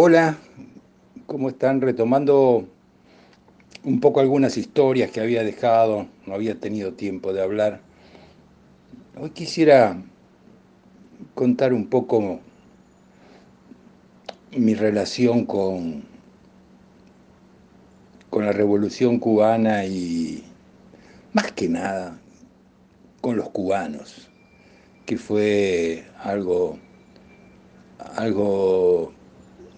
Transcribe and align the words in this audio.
Hola, 0.00 0.38
¿cómo 1.26 1.48
están? 1.48 1.80
Retomando 1.80 2.68
un 3.82 3.98
poco 3.98 4.20
algunas 4.20 4.56
historias 4.56 5.10
que 5.10 5.20
había 5.20 5.42
dejado, 5.42 6.06
no 6.24 6.34
había 6.34 6.54
tenido 6.60 6.92
tiempo 6.92 7.32
de 7.32 7.42
hablar. 7.42 7.80
Hoy 9.20 9.30
quisiera 9.30 10.00
contar 11.34 11.72
un 11.72 11.88
poco 11.88 12.38
mi 14.56 14.74
relación 14.74 15.44
con, 15.44 16.04
con 18.30 18.46
la 18.46 18.52
revolución 18.52 19.18
cubana 19.18 19.84
y 19.84 20.44
más 21.32 21.50
que 21.50 21.68
nada 21.68 22.20
con 23.20 23.36
los 23.36 23.48
cubanos, 23.50 24.30
que 25.06 25.16
fue 25.16 26.04
algo, 26.22 26.78
algo 28.14 29.17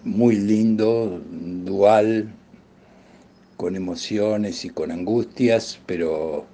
muy 0.03 0.35
lindo, 0.35 1.21
dual, 1.29 2.33
con 3.57 3.75
emociones 3.75 4.65
y 4.65 4.69
con 4.69 4.91
angustias, 4.91 5.79
pero 5.85 6.45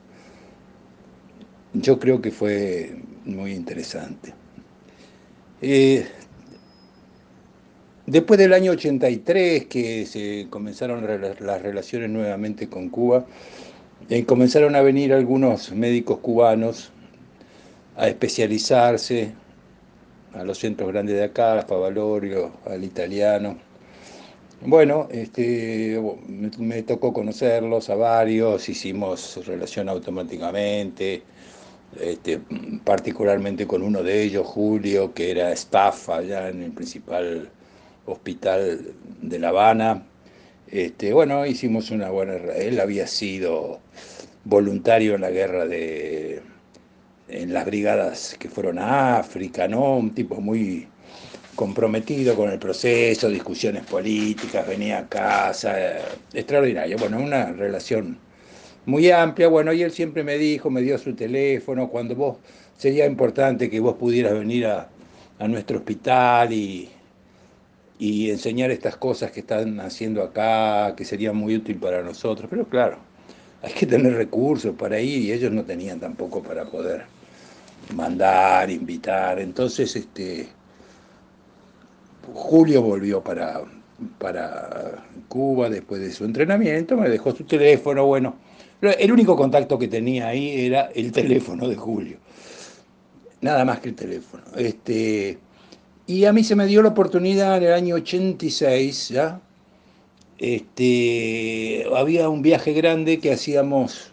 yo 1.73 1.99
creo 1.99 2.21
que 2.21 2.31
fue 2.31 2.97
muy 3.25 3.53
interesante. 3.53 4.33
Eh, 5.61 6.05
después 8.05 8.37
del 8.37 8.53
año 8.53 8.71
83, 8.73 9.65
que 9.67 10.05
se 10.05 10.47
comenzaron 10.49 11.05
las 11.39 11.61
relaciones 11.61 12.09
nuevamente 12.09 12.67
con 12.67 12.89
Cuba, 12.89 13.25
eh, 14.09 14.25
comenzaron 14.25 14.75
a 14.75 14.81
venir 14.81 15.13
algunos 15.13 15.71
médicos 15.71 16.19
cubanos 16.19 16.91
a 17.95 18.07
especializarse 18.07 19.33
a 20.37 20.43
los 20.43 20.59
centros 20.59 20.91
grandes 20.91 21.15
de 21.15 21.23
acá, 21.23 21.59
a 21.59 21.63
Favalorio, 21.63 22.51
al 22.65 22.83
italiano. 22.83 23.57
Bueno, 24.61 25.07
este, 25.11 26.01
me, 26.57 26.81
tocó 26.83 27.13
conocerlos 27.13 27.89
a 27.89 27.95
varios, 27.95 28.67
hicimos 28.69 29.45
relación 29.45 29.87
automáticamente, 29.87 31.21
este, 32.01 32.39
particularmente 32.83 33.67
con 33.67 33.83
uno 33.83 34.01
de 34.01 34.23
ellos, 34.23 34.47
Julio, 34.47 35.13
que 35.13 35.31
era 35.31 35.51
staff 35.51 36.09
allá 36.09 36.49
en 36.49 36.63
el 36.63 36.71
principal 36.71 37.49
hospital 38.07 38.93
de 39.21 39.39
La 39.39 39.49
Habana. 39.49 40.03
Este, 40.71 41.13
bueno, 41.13 41.45
hicimos 41.45 41.91
una 41.91 42.09
buena... 42.09 42.33
Él 42.55 42.79
había 42.79 43.07
sido 43.07 43.79
voluntario 44.43 45.15
en 45.15 45.21
la 45.21 45.29
guerra 45.29 45.65
de 45.65 46.41
en 47.29 47.53
las 47.53 47.65
brigadas 47.65 48.35
que 48.39 48.49
fueron 48.49 48.79
a 48.79 49.17
África, 49.17 49.67
¿no? 49.67 49.97
Un 49.97 50.13
tipo 50.13 50.35
muy 50.41 50.87
comprometido 51.55 52.35
con 52.35 52.51
el 52.51 52.59
proceso, 52.59 53.29
discusiones 53.29 53.83
políticas, 53.83 54.67
venía 54.67 54.99
a 54.99 55.09
casa, 55.09 55.73
eh, 55.79 56.01
extraordinario. 56.33 56.97
Bueno, 56.97 57.19
una 57.19 57.51
relación 57.51 58.17
muy 58.85 59.09
amplia, 59.11 59.47
bueno, 59.47 59.73
y 59.73 59.81
él 59.83 59.91
siempre 59.91 60.23
me 60.23 60.37
dijo, 60.37 60.69
me 60.69 60.81
dio 60.81 60.97
su 60.97 61.15
teléfono, 61.15 61.89
cuando 61.89 62.15
vos, 62.15 62.37
sería 62.77 63.05
importante 63.05 63.69
que 63.69 63.79
vos 63.79 63.95
pudieras 63.95 64.33
venir 64.33 64.67
a, 64.67 64.89
nuestro 65.47 65.77
hospital 65.77 66.51
y, 66.51 66.89
y 67.99 68.31
enseñar 68.31 68.71
estas 68.71 68.97
cosas 68.97 69.31
que 69.31 69.41
están 69.41 69.79
haciendo 69.79 70.23
acá, 70.23 70.95
que 70.95 71.05
sería 71.05 71.31
muy 71.31 71.55
útil 71.55 71.77
para 71.77 72.01
nosotros, 72.01 72.47
pero 72.49 72.65
claro, 72.65 72.97
hay 73.61 73.73
que 73.73 73.85
tener 73.85 74.13
recursos 74.13 74.75
para 74.75 74.99
ir 74.99 75.21
y 75.21 75.31
ellos 75.31 75.51
no 75.51 75.63
tenían 75.63 75.99
tampoco 75.99 76.41
para 76.41 76.65
poder 76.65 77.16
mandar, 77.95 78.69
invitar. 78.69 79.39
Entonces, 79.39 79.95
este, 79.95 80.49
Julio 82.33 82.81
volvió 82.81 83.21
para, 83.21 83.61
para 84.17 85.05
Cuba 85.27 85.69
después 85.69 86.01
de 86.01 86.11
su 86.11 86.25
entrenamiento, 86.25 86.97
me 86.97 87.09
dejó 87.09 87.35
su 87.35 87.43
teléfono, 87.43 88.05
bueno, 88.05 88.35
el 88.81 89.11
único 89.11 89.35
contacto 89.35 89.79
que 89.79 89.87
tenía 89.87 90.27
ahí 90.27 90.65
era 90.65 90.91
el 90.93 91.11
teléfono 91.11 91.67
de 91.67 91.75
Julio, 91.75 92.17
nada 93.41 93.65
más 93.65 93.79
que 93.79 93.89
el 93.89 93.95
teléfono. 93.95 94.43
Este, 94.55 95.39
y 96.05 96.25
a 96.25 96.33
mí 96.33 96.43
se 96.43 96.55
me 96.55 96.67
dio 96.67 96.81
la 96.81 96.89
oportunidad 96.89 97.57
en 97.57 97.63
el 97.63 97.73
año 97.73 97.95
86, 97.95 99.09
¿ya? 99.09 99.41
Este, 100.37 101.85
había 101.95 102.29
un 102.29 102.43
viaje 102.43 102.73
grande 102.73 103.19
que 103.19 103.33
hacíamos 103.33 104.11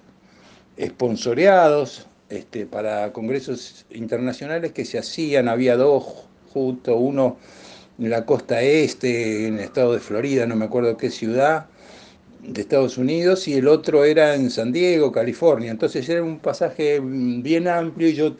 esponsoreados 0.79 2.07
este, 2.35 2.67
para 2.67 3.13
congresos 3.13 3.87
internacionales 3.91 4.73
que 4.73 4.85
se 4.85 4.99
hacían, 4.99 5.49
había 5.49 5.77
dos 5.77 6.27
juntos, 6.53 6.97
uno 6.99 7.37
en 7.99 8.11
la 8.11 8.27
costa 8.27 8.63
este, 8.63 9.47
en 9.47 9.55
el 9.55 9.61
estado 9.61 9.93
de 9.93 10.01
Florida, 10.01 10.47
no 10.47 10.57
me 10.57 10.65
acuerdo 10.65 10.97
qué 10.97 11.11
ciudad, 11.11 11.67
de 12.43 12.61
Estados 12.61 12.99
Unidos, 12.99 13.49
y 13.49 13.55
el 13.55 13.69
otro 13.69 14.05
era 14.05 14.35
en 14.35 14.51
San 14.51 14.73
Diego, 14.73 15.13
California. 15.13 15.71
Entonces 15.71 16.09
era 16.09 16.23
un 16.23 16.39
pasaje 16.39 17.01
bien 17.01 17.69
amplio 17.69 18.09
y 18.09 18.15
yo 18.15 18.37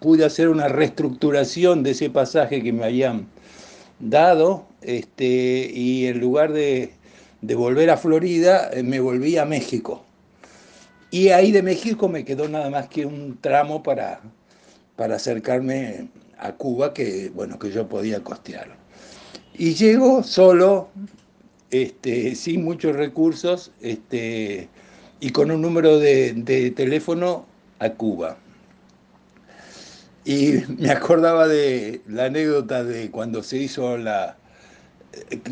pude 0.00 0.24
hacer 0.24 0.48
una 0.48 0.68
reestructuración 0.68 1.82
de 1.82 1.90
ese 1.90 2.10
pasaje 2.10 2.62
que 2.62 2.72
me 2.72 2.84
habían 2.84 3.26
dado, 3.98 4.66
este, 4.82 5.70
y 5.74 6.06
en 6.06 6.20
lugar 6.20 6.52
de, 6.52 6.92
de 7.40 7.54
volver 7.54 7.90
a 7.90 7.96
Florida, 7.96 8.70
eh, 8.72 8.82
me 8.82 9.00
volví 9.00 9.36
a 9.38 9.44
México. 9.44 10.04
Y 11.10 11.28
ahí 11.28 11.52
de 11.52 11.62
México 11.62 12.08
me 12.08 12.24
quedó 12.24 12.48
nada 12.48 12.68
más 12.70 12.88
que 12.88 13.06
un 13.06 13.38
tramo 13.40 13.82
para, 13.82 14.20
para 14.96 15.16
acercarme 15.16 16.08
a 16.38 16.52
Cuba 16.52 16.92
que, 16.92 17.30
bueno, 17.34 17.58
que 17.58 17.70
yo 17.70 17.88
podía 17.88 18.22
costear. 18.22 18.76
Y 19.54 19.74
llego 19.74 20.22
solo, 20.22 20.88
este, 21.70 22.34
sin 22.34 22.64
muchos 22.64 22.94
recursos, 22.94 23.72
este, 23.80 24.68
y 25.20 25.30
con 25.30 25.50
un 25.50 25.62
número 25.62 25.98
de, 25.98 26.34
de 26.34 26.70
teléfono 26.70 27.46
a 27.78 27.90
Cuba. 27.90 28.36
Y 30.24 30.62
me 30.78 30.90
acordaba 30.90 31.48
de 31.48 32.02
la 32.06 32.26
anécdota 32.26 32.84
de 32.84 33.10
cuando 33.10 33.42
se 33.42 33.56
hizo 33.56 33.96
la, 33.96 34.36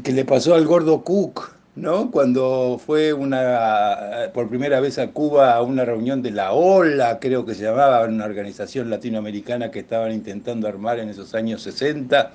que 0.03 0.13
le 0.13 0.25
pasó 0.25 0.55
al 0.55 0.67
gordo 0.67 1.03
Cook, 1.03 1.56
¿no? 1.77 2.11
Cuando 2.11 2.81
fue 2.85 3.13
una, 3.13 4.31
por 4.33 4.49
primera 4.49 4.81
vez 4.81 4.99
a 4.99 5.09
Cuba 5.13 5.55
a 5.55 5.63
una 5.63 5.85
reunión 5.85 6.23
de 6.23 6.31
la 6.31 6.53
OLA, 6.53 7.21
creo 7.21 7.45
que 7.45 7.55
se 7.55 7.65
llamaba, 7.65 8.05
una 8.07 8.25
organización 8.25 8.91
latinoamericana 8.91 9.71
que 9.71 9.81
estaban 9.81 10.13
intentando 10.13 10.67
armar 10.67 10.99
en 10.99 11.11
esos 11.11 11.35
años 11.35 11.63
60, 11.63 12.33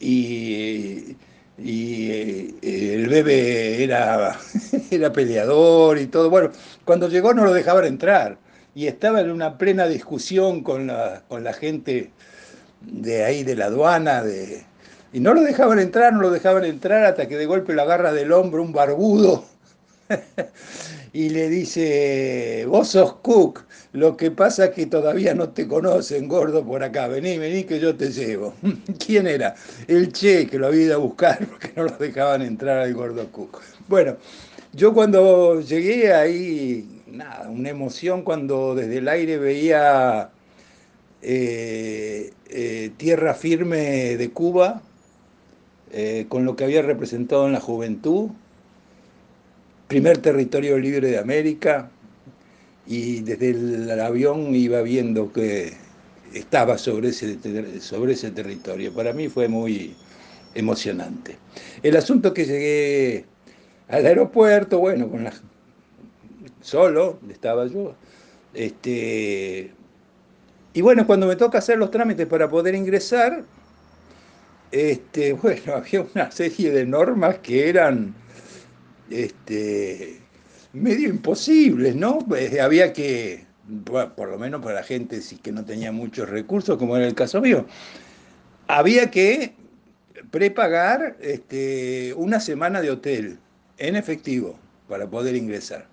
y, 0.00 1.16
y 1.58 2.10
eh, 2.10 2.94
el 2.94 3.08
bebé 3.08 3.82
era, 3.82 4.38
era 4.90 5.12
peleador 5.12 5.98
y 5.98 6.06
todo. 6.06 6.28
Bueno, 6.30 6.50
cuando 6.84 7.08
llegó 7.08 7.34
no 7.34 7.44
lo 7.44 7.54
dejaban 7.54 7.86
entrar, 7.86 8.38
y 8.74 8.86
estaba 8.86 9.20
en 9.20 9.30
una 9.30 9.58
plena 9.58 9.86
discusión 9.86 10.62
con 10.62 10.86
la, 10.86 11.22
con 11.28 11.44
la 11.44 11.52
gente 11.54 12.10
de 12.82 13.24
ahí, 13.24 13.44
de 13.44 13.56
la 13.56 13.66
aduana, 13.66 14.22
de 14.22 14.64
y 15.12 15.20
no 15.20 15.34
lo 15.34 15.42
dejaban 15.42 15.78
entrar, 15.78 16.12
no 16.12 16.20
lo 16.20 16.30
dejaban 16.30 16.64
entrar 16.64 17.04
hasta 17.04 17.28
que 17.28 17.36
de 17.36 17.46
golpe 17.46 17.74
lo 17.74 17.82
agarra 17.82 18.12
del 18.12 18.32
hombro 18.32 18.62
un 18.62 18.72
barbudo 18.72 19.44
y 21.12 21.28
le 21.28 21.48
dice, 21.48 22.64
vos 22.66 22.88
sos 22.88 23.14
Cook, 23.16 23.64
lo 23.92 24.16
que 24.16 24.30
pasa 24.30 24.66
es 24.66 24.70
que 24.70 24.86
todavía 24.86 25.34
no 25.34 25.50
te 25.50 25.68
conocen, 25.68 26.28
gordo, 26.28 26.64
por 26.64 26.82
acá, 26.82 27.08
vení, 27.08 27.36
vení 27.36 27.64
que 27.64 27.78
yo 27.78 27.94
te 27.94 28.10
llevo. 28.10 28.54
¿Quién 29.04 29.26
era? 29.26 29.54
El 29.86 30.12
Che, 30.12 30.46
que 30.46 30.58
lo 30.58 30.68
había 30.68 30.84
ido 30.84 30.94
a 30.94 30.98
buscar 30.98 31.46
porque 31.50 31.72
no 31.76 31.84
lo 31.84 31.96
dejaban 31.98 32.42
entrar 32.42 32.78
al 32.78 32.94
gordo 32.94 33.30
Cook. 33.30 33.60
Bueno, 33.88 34.16
yo 34.72 34.94
cuando 34.94 35.60
llegué 35.60 36.14
ahí, 36.14 37.02
nada, 37.06 37.50
una 37.50 37.68
emoción 37.68 38.22
cuando 38.22 38.74
desde 38.74 38.98
el 38.98 39.08
aire 39.08 39.36
veía 39.36 40.30
eh, 41.20 42.32
eh, 42.48 42.90
tierra 42.96 43.34
firme 43.34 44.16
de 44.16 44.30
Cuba, 44.30 44.80
eh, 45.92 46.26
con 46.28 46.44
lo 46.44 46.56
que 46.56 46.64
había 46.64 46.82
representado 46.82 47.46
en 47.46 47.52
la 47.52 47.60
juventud, 47.60 48.30
primer 49.88 50.18
territorio 50.18 50.78
libre 50.78 51.08
de 51.08 51.18
América, 51.18 51.90
y 52.86 53.20
desde 53.20 53.50
el 53.50 54.00
avión 54.00 54.54
iba 54.54 54.82
viendo 54.82 55.32
que 55.32 55.74
estaba 56.34 56.78
sobre 56.78 57.10
ese, 57.10 57.38
sobre 57.80 58.14
ese 58.14 58.30
territorio. 58.30 58.92
Para 58.92 59.12
mí 59.12 59.28
fue 59.28 59.48
muy 59.48 59.94
emocionante. 60.54 61.36
El 61.82 61.96
asunto 61.96 62.34
que 62.34 62.44
llegué 62.44 63.24
al 63.88 64.06
aeropuerto, 64.06 64.78
bueno, 64.78 65.08
con 65.08 65.24
la, 65.24 65.32
solo 66.60 67.18
estaba 67.30 67.66
yo, 67.66 67.94
este, 68.54 69.72
y 70.74 70.80
bueno, 70.80 71.06
cuando 71.06 71.26
me 71.26 71.36
toca 71.36 71.58
hacer 71.58 71.78
los 71.78 71.90
trámites 71.90 72.26
para 72.26 72.48
poder 72.48 72.74
ingresar, 72.74 73.44
este, 74.72 75.32
bueno, 75.42 75.74
había 75.74 76.04
una 76.14 76.30
serie 76.32 76.72
de 76.72 76.86
normas 76.86 77.38
que 77.38 77.68
eran 77.68 78.14
este, 79.10 80.18
medio 80.72 81.08
imposibles, 81.08 81.94
¿no? 81.94 82.18
Pues 82.20 82.58
había 82.58 82.92
que, 82.92 83.44
por 83.84 84.28
lo 84.28 84.38
menos 84.38 84.62
para 84.62 84.76
la 84.76 84.82
gente 84.82 85.20
que 85.42 85.52
no 85.52 85.64
tenía 85.64 85.92
muchos 85.92 86.28
recursos, 86.28 86.78
como 86.78 86.96
era 86.96 87.06
el 87.06 87.14
caso 87.14 87.40
mío, 87.40 87.66
había 88.66 89.10
que 89.10 89.54
prepagar 90.30 91.16
este, 91.20 92.14
una 92.16 92.40
semana 92.40 92.80
de 92.80 92.90
hotel 92.90 93.38
en 93.78 93.96
efectivo 93.96 94.58
para 94.88 95.08
poder 95.08 95.36
ingresar. 95.36 95.86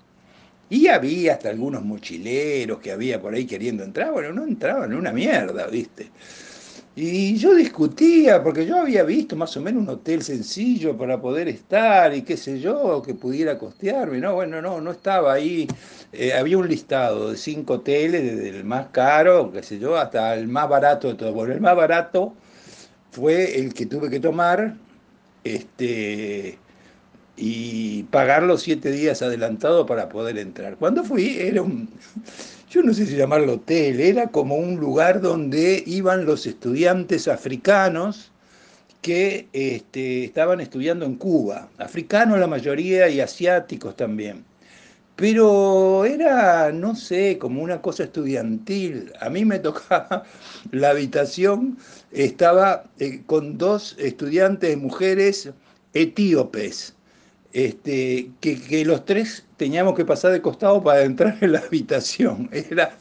Y 0.69 0.87
había 0.87 1.33
hasta 1.33 1.49
algunos 1.49 1.83
mochileros 1.83 2.79
que 2.79 2.91
había 2.91 3.19
por 3.19 3.33
ahí 3.33 3.45
queriendo 3.45 3.83
entrar. 3.83 4.11
Bueno, 4.11 4.31
no 4.33 4.45
entraban 4.45 4.91
en 4.91 4.99
una 4.99 5.11
mierda, 5.11 5.65
¿viste? 5.67 6.11
Y 7.01 7.37
yo 7.37 7.55
discutía, 7.55 8.43
porque 8.43 8.65
yo 8.65 8.75
había 8.81 9.03
visto 9.03 9.37
más 9.37 9.55
o 9.55 9.61
menos 9.61 9.83
un 9.83 9.89
hotel 9.89 10.21
sencillo 10.21 10.97
para 10.97 11.21
poder 11.21 11.47
estar 11.47 12.13
y 12.13 12.23
qué 12.23 12.35
sé 12.35 12.59
yo, 12.59 13.01
que 13.01 13.13
pudiera 13.13 13.57
costearme. 13.57 14.19
No, 14.19 14.33
bueno, 14.35 14.61
no, 14.61 14.81
no 14.81 14.91
estaba 14.91 15.31
ahí. 15.31 15.65
Eh, 16.11 16.33
había 16.33 16.57
un 16.57 16.67
listado 16.67 17.31
de 17.31 17.37
cinco 17.37 17.75
hoteles, 17.75 18.21
desde 18.23 18.49
el 18.49 18.65
más 18.65 18.87
caro, 18.87 19.49
qué 19.53 19.63
sé 19.63 19.79
yo, 19.79 19.95
hasta 19.97 20.33
el 20.35 20.49
más 20.49 20.67
barato 20.67 21.07
de 21.07 21.13
todo. 21.13 21.31
Bueno, 21.31 21.53
el 21.53 21.61
más 21.61 21.77
barato 21.77 22.33
fue 23.11 23.57
el 23.57 23.73
que 23.73 23.85
tuve 23.85 24.09
que 24.09 24.19
tomar 24.19 24.75
este, 25.45 26.57
y 27.37 28.03
pagar 28.11 28.43
los 28.43 28.61
siete 28.61 28.91
días 28.91 29.21
adelantado 29.21 29.85
para 29.85 30.09
poder 30.09 30.37
entrar. 30.37 30.75
Cuando 30.75 31.05
fui, 31.05 31.37
era 31.39 31.61
un, 31.61 31.87
yo 32.69 32.83
no 32.83 32.94
sé 32.94 33.06
si 33.06 33.16
llamarlo 33.16 33.54
hotel, 33.54 34.00
era 34.00 34.27
como 34.27 34.56
un 34.56 34.77
lugar 34.77 35.21
donde 35.21 35.83
iban 35.88 36.25
los 36.25 36.45
estudiantes 36.45 37.27
africanos 37.27 38.31
que 39.01 39.48
este, 39.54 40.25
estaban 40.25 40.60
estudiando 40.60 41.06
en 41.06 41.16
Cuba, 41.16 41.69
africanos 41.77 42.39
la 42.39 42.48
mayoría 42.48 43.10
y 43.10 43.21
asiáticos 43.21 43.95
también. 43.95 44.45
Pero 45.16 46.06
era, 46.06 46.71
no 46.71 46.95
sé, 46.95 47.38
como 47.38 47.62
una 47.62 47.81
cosa 47.81 48.04
estudiantil. 48.04 49.12
A 49.19 49.30
mí 49.30 49.44
me 49.44 49.60
tocaba 49.68 50.24
la 50.71 50.92
habitación, 50.92 51.77
estaba 52.12 52.86
eh, 53.00 53.24
con 53.25 53.57
dos 53.57 53.95
estudiantes 54.00 54.77
mujeres 54.77 55.50
etíopes 55.94 56.94
este, 57.54 58.31
que, 58.42 58.86
los 58.86 59.06
tres 59.06 59.44
teníamos 59.59 59.94
que 59.94 60.06
pasar 60.06 60.31
de 60.31 60.41
costado 60.41 60.81
para 60.81 61.03
entrar 61.03 61.38
en 61.41 61.51
la 61.51 61.59
habitación. 61.59 62.50
Era 62.71 62.97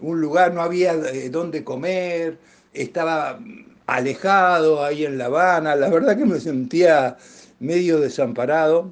un 0.00 0.20
lugar, 0.20 0.52
no 0.52 0.62
había 0.62 0.94
eh, 0.94 1.28
dónde 1.28 1.62
comer, 1.62 2.38
estaba 2.72 3.38
alejado 3.86 4.82
ahí 4.82 5.04
en 5.04 5.18
La 5.18 5.26
Habana, 5.26 5.76
la 5.76 5.90
verdad 5.90 6.16
que 6.16 6.24
me 6.24 6.40
sentía 6.40 7.18
medio 7.60 8.00
desamparado. 8.00 8.90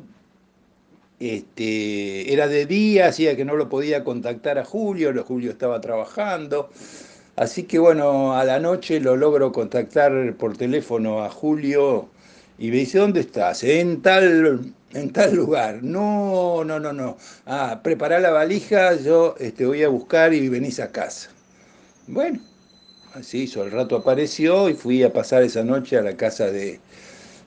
Este, 1.19 2.32
era 2.32 2.46
de 2.46 2.64
día, 2.66 3.08
hacía 3.08 3.37
que 3.37 3.44
no 3.44 3.56
lo 3.56 3.69
podía 3.69 4.05
contactar 4.05 4.56
a 4.58 4.64
Julio, 4.64 5.12
Julio 5.25 5.50
estaba 5.50 5.81
trabajando. 5.81 6.69
Así 7.34 7.64
que 7.64 7.78
bueno, 7.78 8.34
a 8.34 8.44
la 8.44 8.60
noche 8.60 9.00
lo 9.00 9.16
logro 9.16 9.50
contactar 9.50 10.37
por 10.37 10.56
teléfono 10.56 11.25
a 11.25 11.31
Julio 11.31 12.08
y 12.58 12.70
me 12.70 12.78
dice, 12.78 12.99
¿dónde 12.99 13.20
estás? 13.20 13.62
En 13.62 14.02
tal 14.02 14.75
en 14.93 15.12
tal 15.12 15.34
lugar. 15.34 15.82
No, 15.82 16.64
no, 16.64 16.81
no, 16.81 16.93
no. 16.93 17.16
Ah, 17.46 17.81
prepará 17.82 18.20
la 18.20 18.31
valija, 18.31 18.94
yo 18.96 19.34
este, 19.38 19.66
voy 19.66 19.82
a 19.82 19.88
buscar 19.88 20.32
y 20.34 20.49
venís 20.49 20.81
a 20.81 20.90
casa. 20.90 21.31
Bueno, 22.06 22.40
así 23.14 23.43
hizo. 23.43 23.64
El 23.64 23.70
rato 23.70 23.96
apareció 23.96 24.69
y 24.69 24.75
fui 24.75 25.02
a 25.02 25.12
pasar 25.12 25.43
esa 25.43 25.62
noche 25.62 25.99
a 25.99 26.02
la 26.02 26.16
casa 26.16 26.50
de, 26.50 26.81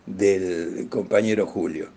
del 0.06 0.88
compañero 0.90 1.46
Julio. 1.46 1.90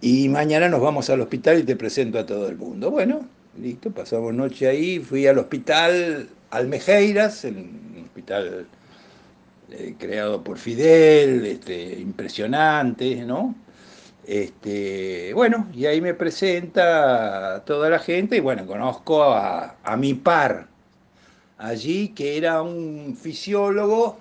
Y 0.00 0.28
mañana 0.28 0.68
nos 0.68 0.80
vamos 0.80 1.10
al 1.10 1.20
hospital 1.20 1.58
y 1.58 1.64
te 1.64 1.76
presento 1.76 2.18
a 2.18 2.26
todo 2.26 2.48
el 2.48 2.56
mundo. 2.56 2.90
Bueno, 2.90 3.28
listo, 3.60 3.90
pasamos 3.90 4.32
noche 4.32 4.68
ahí, 4.68 4.98
fui 4.98 5.26
al 5.26 5.38
hospital 5.38 6.28
Almejeiras, 6.50 7.44
el 7.44 7.66
hospital 8.04 8.66
eh, 9.72 9.94
creado 9.98 10.42
por 10.42 10.58
Fidel, 10.58 11.46
este, 11.46 11.98
impresionante, 12.00 13.24
¿no? 13.24 13.54
Este, 14.26 15.32
bueno, 15.34 15.68
y 15.74 15.86
ahí 15.86 16.00
me 16.00 16.14
presenta 16.14 17.62
toda 17.64 17.90
la 17.90 17.98
gente 17.98 18.36
y 18.36 18.40
bueno, 18.40 18.66
conozco 18.66 19.24
a, 19.24 19.76
mi 19.98 20.14
par 20.14 20.68
allí, 21.58 22.08
que 22.08 22.36
era 22.36 22.62
un 22.62 23.16
fisiólogo 23.20 24.18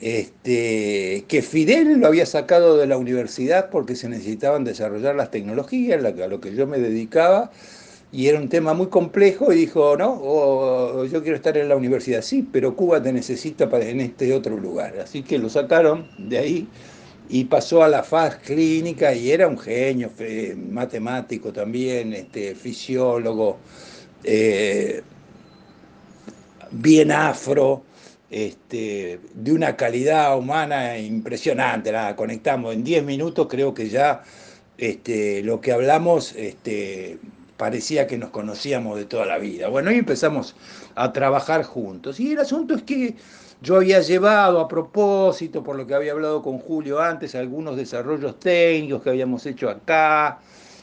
este, 0.00 1.24
que 1.28 1.42
Fidel 1.42 2.00
lo 2.00 2.08
había 2.08 2.26
sacado 2.26 2.76
de 2.76 2.86
la 2.86 2.96
universidad 2.96 3.70
porque 3.70 3.94
se 3.94 4.08
necesitaban 4.08 4.64
desarrollar 4.64 5.14
las 5.14 5.30
tecnologías, 5.30 6.04
a 6.04 6.26
lo 6.26 6.40
que 6.40 6.54
yo 6.54 6.66
me 6.66 6.78
dedicaba, 6.78 7.50
y 8.14 8.28
era 8.28 8.38
un 8.38 8.48
tema 8.48 8.74
muy 8.74 8.86
complejo 8.86 9.52
y 9.52 9.56
dijo, 9.56 9.96
no, 9.96 11.04
yo 11.04 11.20
quiero 11.20 11.34
estar 11.34 11.56
en 11.58 11.68
la 11.68 11.74
universidad, 11.74 12.22
sí, 12.22 12.48
pero 12.50 12.76
Cuba 12.76 13.02
te 13.02 13.12
necesita 13.12 13.68
para, 13.68 13.86
en 13.88 14.00
este 14.00 14.32
otro 14.32 14.56
lugar. 14.56 15.00
Así 15.00 15.24
que 15.24 15.36
lo 15.36 15.48
sacaron 15.48 16.06
de 16.16 16.38
ahí 16.38 16.68
y 17.28 17.46
pasó 17.46 17.82
a 17.82 17.88
la 17.88 18.04
faz 18.04 18.36
clínica 18.36 19.12
y 19.12 19.32
era 19.32 19.48
un 19.48 19.58
genio, 19.58 20.12
matemático 20.70 21.52
también, 21.52 22.12
este, 22.12 22.54
fisiólogo, 22.54 23.58
eh, 24.22 25.02
bien 26.70 27.10
afro, 27.10 27.82
este, 28.30 29.18
de 29.34 29.52
una 29.52 29.74
calidad 29.74 30.38
humana 30.38 30.96
impresionante. 30.98 31.90
Nada, 31.90 32.14
conectamos 32.14 32.74
en 32.74 32.84
10 32.84 33.02
minutos, 33.02 33.48
creo 33.50 33.74
que 33.74 33.88
ya 33.88 34.22
este, 34.78 35.42
lo 35.42 35.60
que 35.60 35.72
hablamos 35.72 36.32
este, 36.36 37.18
parecía 37.64 38.06
que 38.06 38.18
nos 38.18 38.28
conocíamos 38.28 38.98
de 38.98 39.06
toda 39.06 39.24
la 39.24 39.38
vida. 39.38 39.68
Bueno, 39.68 39.90
y 39.90 39.96
empezamos 39.96 40.54
a 40.94 41.14
trabajar 41.14 41.62
juntos. 41.62 42.20
Y 42.20 42.32
el 42.32 42.38
asunto 42.40 42.74
es 42.74 42.82
que 42.82 43.16
yo 43.62 43.76
había 43.76 44.00
llevado 44.02 44.60
a 44.60 44.68
propósito, 44.68 45.64
por 45.64 45.74
lo 45.74 45.86
que 45.86 45.94
había 45.94 46.12
hablado 46.12 46.42
con 46.42 46.58
Julio 46.58 47.00
antes, 47.00 47.34
algunos 47.34 47.78
desarrollos 47.78 48.38
técnicos 48.38 49.00
que 49.00 49.08
habíamos 49.08 49.46
hecho 49.46 49.70
acá, 49.70 50.40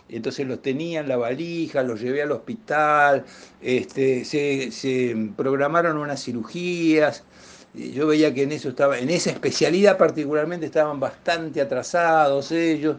entonces 0.10 0.48
los 0.48 0.64
tenía 0.64 1.02
en 1.02 1.08
la 1.08 1.18
valija, 1.18 1.84
los 1.84 2.02
llevé 2.02 2.24
al 2.24 2.32
hospital, 2.32 3.26
este, 3.62 4.26
se, 4.26 5.16
programaron 5.38 5.98
unas 5.98 6.24
cirugías, 6.24 7.24
yo 7.76 8.08
veía 8.08 8.34
que 8.34 8.42
en 8.42 8.54
eso 8.54 8.70
estaba, 8.70 8.98
en 8.98 9.12
esa 9.12 9.30
especialidad 9.30 10.00
particularmente 10.00 10.66
estaban 10.66 11.00
bastante 11.00 11.62
atrasados 11.62 12.52
ellos, 12.52 12.96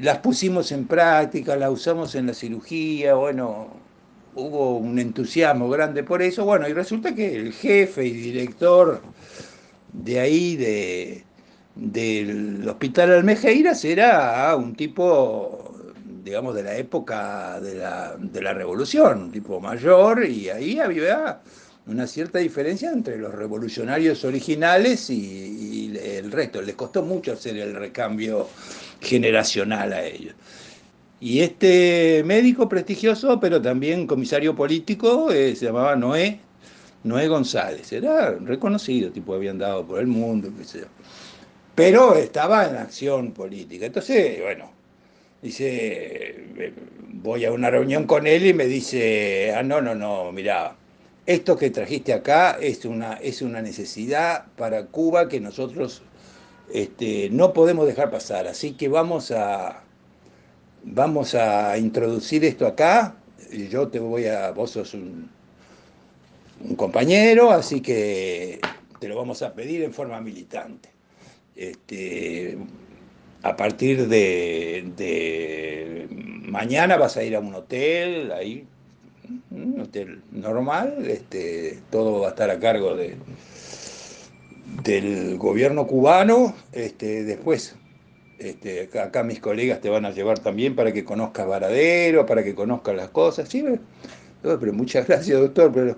las 0.00 0.18
pusimos 0.18 0.72
en 0.72 0.86
práctica, 0.86 1.56
las 1.56 1.70
usamos 1.70 2.14
en 2.14 2.26
la 2.26 2.34
cirugía, 2.34 3.14
bueno, 3.14 3.68
hubo 4.34 4.76
un 4.76 4.98
entusiasmo 4.98 5.68
grande 5.68 6.02
por 6.02 6.22
eso. 6.22 6.44
Bueno, 6.44 6.68
y 6.68 6.72
resulta 6.72 7.14
que 7.14 7.36
el 7.36 7.52
jefe 7.52 8.04
y 8.04 8.12
director 8.12 9.02
de 9.92 10.20
ahí, 10.20 10.56
de, 10.56 11.24
del 11.74 12.68
Hospital 12.68 13.12
Almejeiras, 13.12 13.84
era 13.84 14.54
un 14.56 14.74
tipo, 14.74 15.72
digamos, 16.22 16.54
de 16.54 16.62
la 16.62 16.76
época 16.76 17.60
de 17.60 17.74
la, 17.76 18.52
Revolución, 18.52 19.22
un 19.24 19.32
tipo 19.32 19.60
mayor, 19.60 20.24
y 20.26 20.50
ahí 20.50 20.78
había 20.78 21.40
una 21.86 22.06
cierta 22.06 22.40
diferencia 22.40 22.90
entre 22.90 23.16
los 23.16 23.34
revolucionarios 23.34 24.24
originales 24.24 25.08
y, 25.08 25.92
y 25.92 25.96
el 25.96 26.32
resto. 26.32 26.60
Les 26.60 26.74
costó 26.74 27.02
mucho 27.02 27.32
hacer 27.32 27.56
el 27.56 27.74
recambio 27.74 28.48
generacional 29.00 29.92
a 29.92 30.04
ellos. 30.04 30.34
Y 31.20 31.40
este 31.40 32.22
médico 32.24 32.68
prestigioso, 32.68 33.40
pero 33.40 33.60
también 33.60 34.06
comisario 34.06 34.54
político, 34.54 35.30
eh, 35.30 35.56
se 35.56 35.66
llamaba 35.66 35.96
Noé, 35.96 36.40
Noé 37.04 37.28
González. 37.28 37.90
Era 37.92 38.32
reconocido, 38.32 39.10
tipo 39.10 39.34
había 39.34 39.50
andado 39.50 39.86
por 39.86 40.00
el 40.00 40.06
mundo, 40.06 40.50
qué. 40.56 40.84
Pero 41.74 42.14
estaba 42.14 42.68
en 42.68 42.76
acción 42.76 43.32
política. 43.32 43.86
Entonces, 43.86 44.40
bueno, 44.42 44.70
dice, 45.42 46.72
voy 47.12 47.44
a 47.44 47.52
una 47.52 47.70
reunión 47.70 48.06
con 48.06 48.26
él 48.26 48.46
y 48.46 48.54
me 48.54 48.66
dice, 48.66 49.54
ah, 49.56 49.62
no, 49.62 49.80
no, 49.80 49.94
no, 49.94 50.32
mira, 50.32 50.76
esto 51.26 51.56
que 51.56 51.70
trajiste 51.70 52.12
acá 52.12 52.58
es 52.60 52.84
una, 52.84 53.14
es 53.14 53.42
una 53.42 53.60
necesidad 53.62 54.46
para 54.56 54.86
Cuba 54.86 55.28
que 55.28 55.40
nosotros 55.40 56.02
este, 56.72 57.30
no 57.30 57.52
podemos 57.52 57.86
dejar 57.86 58.10
pasar. 58.10 58.46
Así 58.46 58.72
que 58.72 58.88
vamos 58.88 59.30
a, 59.30 59.82
vamos 60.84 61.34
a 61.34 61.76
introducir 61.78 62.44
esto 62.44 62.66
acá, 62.66 63.16
yo 63.70 63.88
te 63.88 63.98
voy 63.98 64.26
a, 64.26 64.50
vos 64.50 64.70
sos 64.70 64.94
un, 64.94 65.30
compañero, 66.76 67.50
así 67.50 67.80
que 67.80 68.60
te 68.98 69.08
lo 69.08 69.16
vamos 69.16 69.42
a 69.42 69.52
pedir 69.54 69.82
en 69.82 69.92
forma 69.92 70.20
militante. 70.20 70.88
Este, 71.54 72.58
a 73.42 73.56
partir 73.56 74.08
de, 74.08 74.86
mañana 76.48 76.96
vas 76.96 77.16
a 77.16 77.22
ir 77.22 77.36
a 77.36 77.40
un 77.40 77.54
hotel, 77.54 78.32
ahí, 78.32 78.66
un 79.50 79.80
hotel 79.80 80.22
normal, 80.32 81.06
este, 81.06 81.78
todo 81.90 82.20
va 82.20 82.28
a 82.28 82.30
estar 82.30 82.50
a 82.50 82.58
cargo 82.58 82.96
de, 82.96 83.16
del 84.82 85.38
gobierno 85.38 85.86
cubano, 85.86 86.54
este, 86.72 87.24
después 87.24 87.76
este, 88.38 88.88
acá 89.00 89.22
mis 89.22 89.40
colegas 89.40 89.80
te 89.80 89.88
van 89.88 90.04
a 90.04 90.10
llevar 90.10 90.38
también 90.38 90.76
para 90.76 90.92
que 90.92 91.04
conozcas 91.04 91.46
Varadero, 91.46 92.26
para 92.26 92.44
que 92.44 92.54
conozcas 92.54 92.94
las 92.94 93.08
cosas. 93.08 93.48
Sí, 93.48 93.64
pero 94.42 94.72
muchas 94.72 95.06
gracias, 95.06 95.40
doctor. 95.40 95.72
Pero 95.72 95.96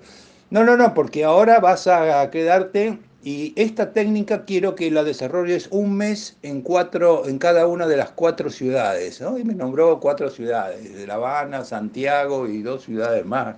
no, 0.49 0.63
no, 0.63 0.77
no, 0.77 0.93
porque 0.93 1.23
ahora 1.23 1.59
vas 1.59 1.87
a 1.87 2.29
quedarte 2.31 2.97
y 3.21 3.53
esta 3.57 3.91
técnica 3.91 4.45
quiero 4.45 4.75
que 4.75 4.89
la 4.91 5.03
desarrolles 5.03 5.67
un 5.71 5.97
mes 5.97 6.37
en, 6.41 6.61
cuatro, 6.61 7.27
en 7.27 7.37
cada 7.37 7.67
una 7.67 7.85
de 7.85 7.97
las 7.97 8.11
cuatro 8.11 8.49
ciudades. 8.49 9.19
¿no? 9.19 9.37
Y 9.37 9.43
me 9.43 9.53
nombró 9.53 9.99
cuatro 9.99 10.29
ciudades, 10.29 10.95
de 10.95 11.05
La 11.05 11.15
Habana, 11.15 11.65
Santiago 11.65 12.47
y 12.47 12.61
dos 12.61 12.83
ciudades 12.83 13.25
más. 13.25 13.57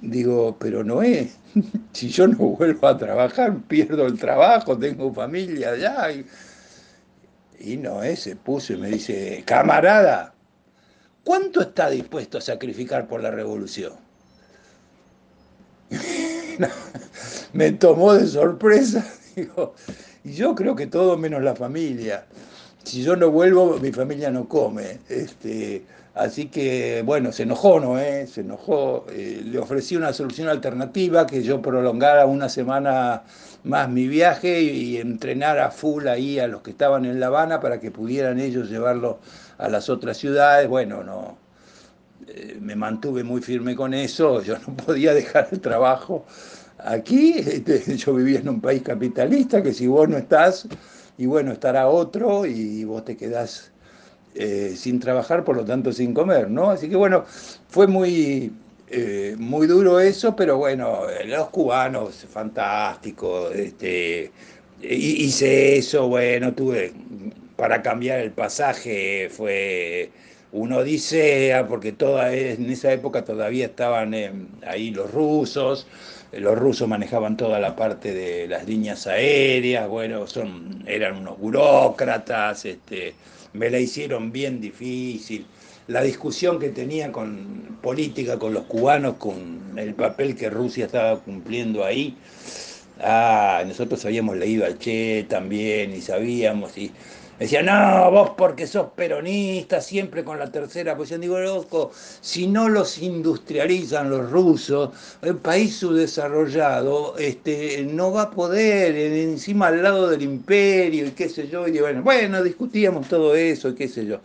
Digo, 0.00 0.56
pero 0.58 0.82
no 0.82 1.02
es. 1.02 1.36
si 1.92 2.08
yo 2.08 2.26
no 2.26 2.36
vuelvo 2.36 2.86
a 2.86 2.96
trabajar, 2.96 3.56
pierdo 3.68 4.06
el 4.06 4.18
trabajo, 4.18 4.78
tengo 4.78 5.12
familia 5.12 5.72
allá. 5.72 6.12
Y, 6.12 6.26
y 7.60 7.76
Noé 7.76 8.16
se 8.16 8.36
puso 8.36 8.72
y 8.72 8.78
me 8.78 8.88
dice, 8.88 9.42
camarada, 9.46 10.34
¿cuánto 11.24 11.60
está 11.60 11.90
dispuesto 11.90 12.38
a 12.38 12.40
sacrificar 12.40 13.06
por 13.06 13.22
la 13.22 13.30
revolución? 13.30 13.92
me 17.52 17.72
tomó 17.72 18.14
de 18.14 18.26
sorpresa. 18.26 19.04
Digo, 19.36 19.74
y 20.24 20.32
yo 20.34 20.54
creo 20.54 20.76
que 20.76 20.86
todo 20.86 21.16
menos 21.16 21.42
la 21.42 21.54
familia. 21.54 22.26
Si 22.84 23.02
yo 23.02 23.16
no 23.16 23.30
vuelvo, 23.30 23.78
mi 23.78 23.92
familia 23.92 24.30
no 24.30 24.48
come. 24.48 24.98
Este, 25.08 25.84
así 26.14 26.46
que, 26.46 27.02
bueno, 27.04 27.32
se 27.32 27.44
enojó, 27.44 27.80
¿no? 27.80 27.98
Eh? 27.98 28.26
Se 28.26 28.42
enojó. 28.42 29.06
Eh, 29.10 29.42
le 29.44 29.58
ofrecí 29.58 29.96
una 29.96 30.12
solución 30.12 30.48
alternativa, 30.48 31.26
que 31.26 31.42
yo 31.42 31.62
prolongara 31.62 32.26
una 32.26 32.48
semana 32.48 33.22
más 33.64 33.88
mi 33.88 34.08
viaje 34.08 34.62
y, 34.62 34.96
entrenar 34.98 35.58
a 35.58 35.70
full 35.70 36.06
ahí 36.08 36.38
a 36.38 36.48
los 36.48 36.62
que 36.62 36.70
estaban 36.72 37.04
en 37.04 37.20
La 37.20 37.26
Habana 37.26 37.60
para 37.60 37.80
que 37.80 37.90
pudieran 37.90 38.40
ellos 38.40 38.68
llevarlo 38.70 39.20
a 39.58 39.68
las 39.68 39.88
otras 39.88 40.16
ciudades. 40.16 40.68
Bueno, 40.68 41.04
no, 41.04 41.36
eh, 42.28 42.58
me 42.60 42.76
mantuve 42.76 43.24
muy 43.24 43.42
firme 43.42 43.76
con 43.76 43.94
eso, 43.94 44.42
yo 44.44 44.58
no 44.58 44.76
podía 44.76 45.14
dejar 45.14 45.48
el 45.52 45.60
trabajo 45.60 46.24
Aquí 46.84 47.34
este, 47.38 47.96
yo 47.96 48.14
vivía 48.14 48.40
en 48.40 48.48
un 48.48 48.60
país 48.60 48.82
capitalista 48.82 49.62
que 49.62 49.72
si 49.72 49.86
vos 49.86 50.08
no 50.08 50.18
estás, 50.18 50.66
y 51.18 51.26
bueno, 51.26 51.52
estará 51.52 51.88
otro 51.88 52.46
y 52.46 52.84
vos 52.84 53.04
te 53.04 53.16
quedás 53.16 53.71
eh, 54.34 54.74
sin 54.76 54.98
trabajar, 54.98 55.44
por 55.44 55.56
lo 55.56 55.64
tanto 55.64 55.92
sin 55.92 56.14
comer, 56.14 56.50
¿no? 56.50 56.70
Así 56.70 56.88
que 56.88 56.96
bueno, 56.96 57.24
fue 57.68 57.86
muy, 57.86 58.52
eh, 58.88 59.36
muy 59.38 59.66
duro 59.66 60.00
eso, 60.00 60.34
pero 60.36 60.56
bueno, 60.58 61.02
los 61.26 61.48
cubanos, 61.50 62.26
fantástico, 62.30 63.50
este, 63.50 64.30
hice 64.82 65.76
eso, 65.76 66.08
bueno, 66.08 66.54
tuve, 66.54 66.92
para 67.56 67.82
cambiar 67.82 68.20
el 68.20 68.32
pasaje 68.32 69.28
fue 69.30 70.10
una 70.52 70.78
odisea, 70.78 71.66
porque 71.68 71.92
toda, 71.92 72.32
en 72.34 72.70
esa 72.70 72.92
época 72.92 73.24
todavía 73.24 73.66
estaban 73.66 74.14
ahí 74.66 74.90
los 74.90 75.10
rusos, 75.12 75.86
los 76.32 76.58
rusos 76.58 76.88
manejaban 76.88 77.36
toda 77.36 77.60
la 77.60 77.76
parte 77.76 78.14
de 78.14 78.48
las 78.48 78.66
líneas 78.66 79.06
aéreas, 79.06 79.88
bueno, 79.88 80.26
son, 80.26 80.84
eran 80.86 81.16
unos 81.16 81.38
burócratas, 81.38 82.64
este, 82.64 83.14
me 83.52 83.70
la 83.70 83.78
hicieron 83.78 84.32
bien 84.32 84.60
difícil. 84.60 85.46
La 85.88 86.02
discusión 86.02 86.58
que 86.58 86.68
tenía 86.68 87.10
con 87.12 87.78
política 87.82 88.38
con 88.38 88.54
los 88.54 88.64
cubanos, 88.64 89.16
con 89.16 89.76
el 89.76 89.94
papel 89.94 90.36
que 90.36 90.48
Rusia 90.48 90.86
estaba 90.86 91.18
cumpliendo 91.20 91.84
ahí, 91.84 92.16
ah, 93.00 93.62
nosotros 93.66 94.04
habíamos 94.04 94.36
leído 94.36 94.64
al 94.64 94.78
Che 94.78 95.26
también 95.28 95.92
y 95.92 96.00
sabíamos, 96.00 96.78
y 96.78 96.92
Decía, 97.42 97.60
no, 97.60 98.08
vos 98.12 98.30
porque 98.38 98.68
sos 98.68 98.92
peronista, 98.94 99.80
siempre 99.80 100.22
con 100.22 100.38
la 100.38 100.52
tercera 100.52 100.96
posición. 100.96 101.22
Digo, 101.22 101.40
loco, 101.40 101.90
si 102.20 102.46
no 102.46 102.68
los 102.68 102.98
industrializan 102.98 104.10
los 104.10 104.30
rusos, 104.30 104.90
el 105.22 105.38
país 105.38 105.74
subdesarrollado 105.74 107.18
este, 107.18 107.82
no 107.82 108.12
va 108.12 108.22
a 108.22 108.30
poder, 108.30 108.94
encima 108.94 109.66
al 109.66 109.82
lado 109.82 110.08
del 110.08 110.22
imperio 110.22 111.04
y 111.04 111.10
qué 111.10 111.28
sé 111.28 111.48
yo. 111.48 111.66
Y 111.66 111.80
bueno, 111.80 112.02
bueno, 112.04 112.44
discutíamos 112.44 113.08
todo 113.08 113.34
eso 113.34 113.70
y 113.70 113.74
qué 113.74 113.88
sé 113.88 114.06
yo. 114.06 114.20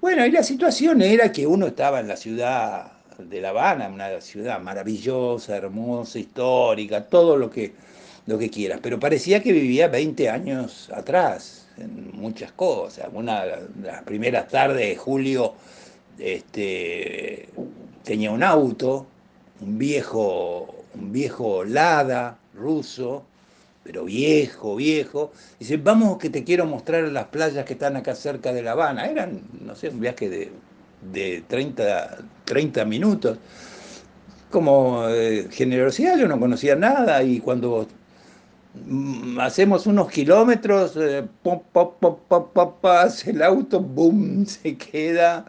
Bueno, 0.00 0.26
y 0.26 0.32
la 0.32 0.42
situación 0.42 1.02
era 1.02 1.30
que 1.30 1.46
uno 1.46 1.68
estaba 1.68 2.00
en 2.00 2.08
la 2.08 2.16
ciudad 2.16 2.94
de 3.16 3.40
La 3.40 3.50
Habana, 3.50 3.86
una 3.86 4.20
ciudad 4.20 4.60
maravillosa, 4.60 5.56
hermosa, 5.56 6.18
histórica, 6.18 7.04
todo 7.04 7.36
lo 7.36 7.48
que, 7.48 7.74
lo 8.26 8.36
que 8.40 8.50
quieras, 8.50 8.80
pero 8.82 8.98
parecía 8.98 9.40
que 9.40 9.52
vivía 9.52 9.86
20 9.86 10.28
años 10.28 10.90
atrás 10.92 11.63
en 11.78 12.10
muchas 12.12 12.52
cosas. 12.52 13.08
Una 13.12 13.44
las 13.82 14.02
primeras 14.02 14.48
tardes 14.48 14.88
de 14.88 14.96
julio 14.96 15.54
este, 16.18 17.48
tenía 18.02 18.30
un 18.30 18.42
auto, 18.42 19.06
un 19.60 19.78
viejo, 19.78 20.84
un 20.94 21.12
viejo 21.12 21.64
Lada 21.64 22.38
ruso, 22.54 23.24
pero 23.82 24.04
viejo, 24.04 24.76
viejo. 24.76 25.32
Dice, 25.58 25.76
vamos 25.76 26.18
que 26.18 26.30
te 26.30 26.44
quiero 26.44 26.66
mostrar 26.66 27.04
las 27.04 27.26
playas 27.26 27.64
que 27.64 27.74
están 27.74 27.96
acá 27.96 28.14
cerca 28.14 28.52
de 28.52 28.62
La 28.62 28.72
Habana. 28.72 29.06
Eran, 29.06 29.42
no 29.60 29.74
sé, 29.74 29.88
un 29.88 30.00
viaje 30.00 30.28
de, 30.28 30.52
de 31.12 31.44
30, 31.46 32.18
30 32.44 32.84
minutos. 32.84 33.38
Como 34.50 35.08
eh, 35.08 35.48
generosidad, 35.50 36.16
yo 36.16 36.28
no 36.28 36.38
conocía 36.38 36.76
nada 36.76 37.22
y 37.22 37.40
cuando 37.40 37.88
hacemos 39.40 39.86
unos 39.86 40.10
kilómetros, 40.10 40.96
eh, 40.96 41.24
pop, 41.42 41.64
pop, 41.72 42.20
pop, 42.28 42.80
pasa 42.80 43.30
el 43.30 43.42
auto, 43.42 43.80
boom, 43.80 44.46
se 44.46 44.76
queda. 44.76 45.46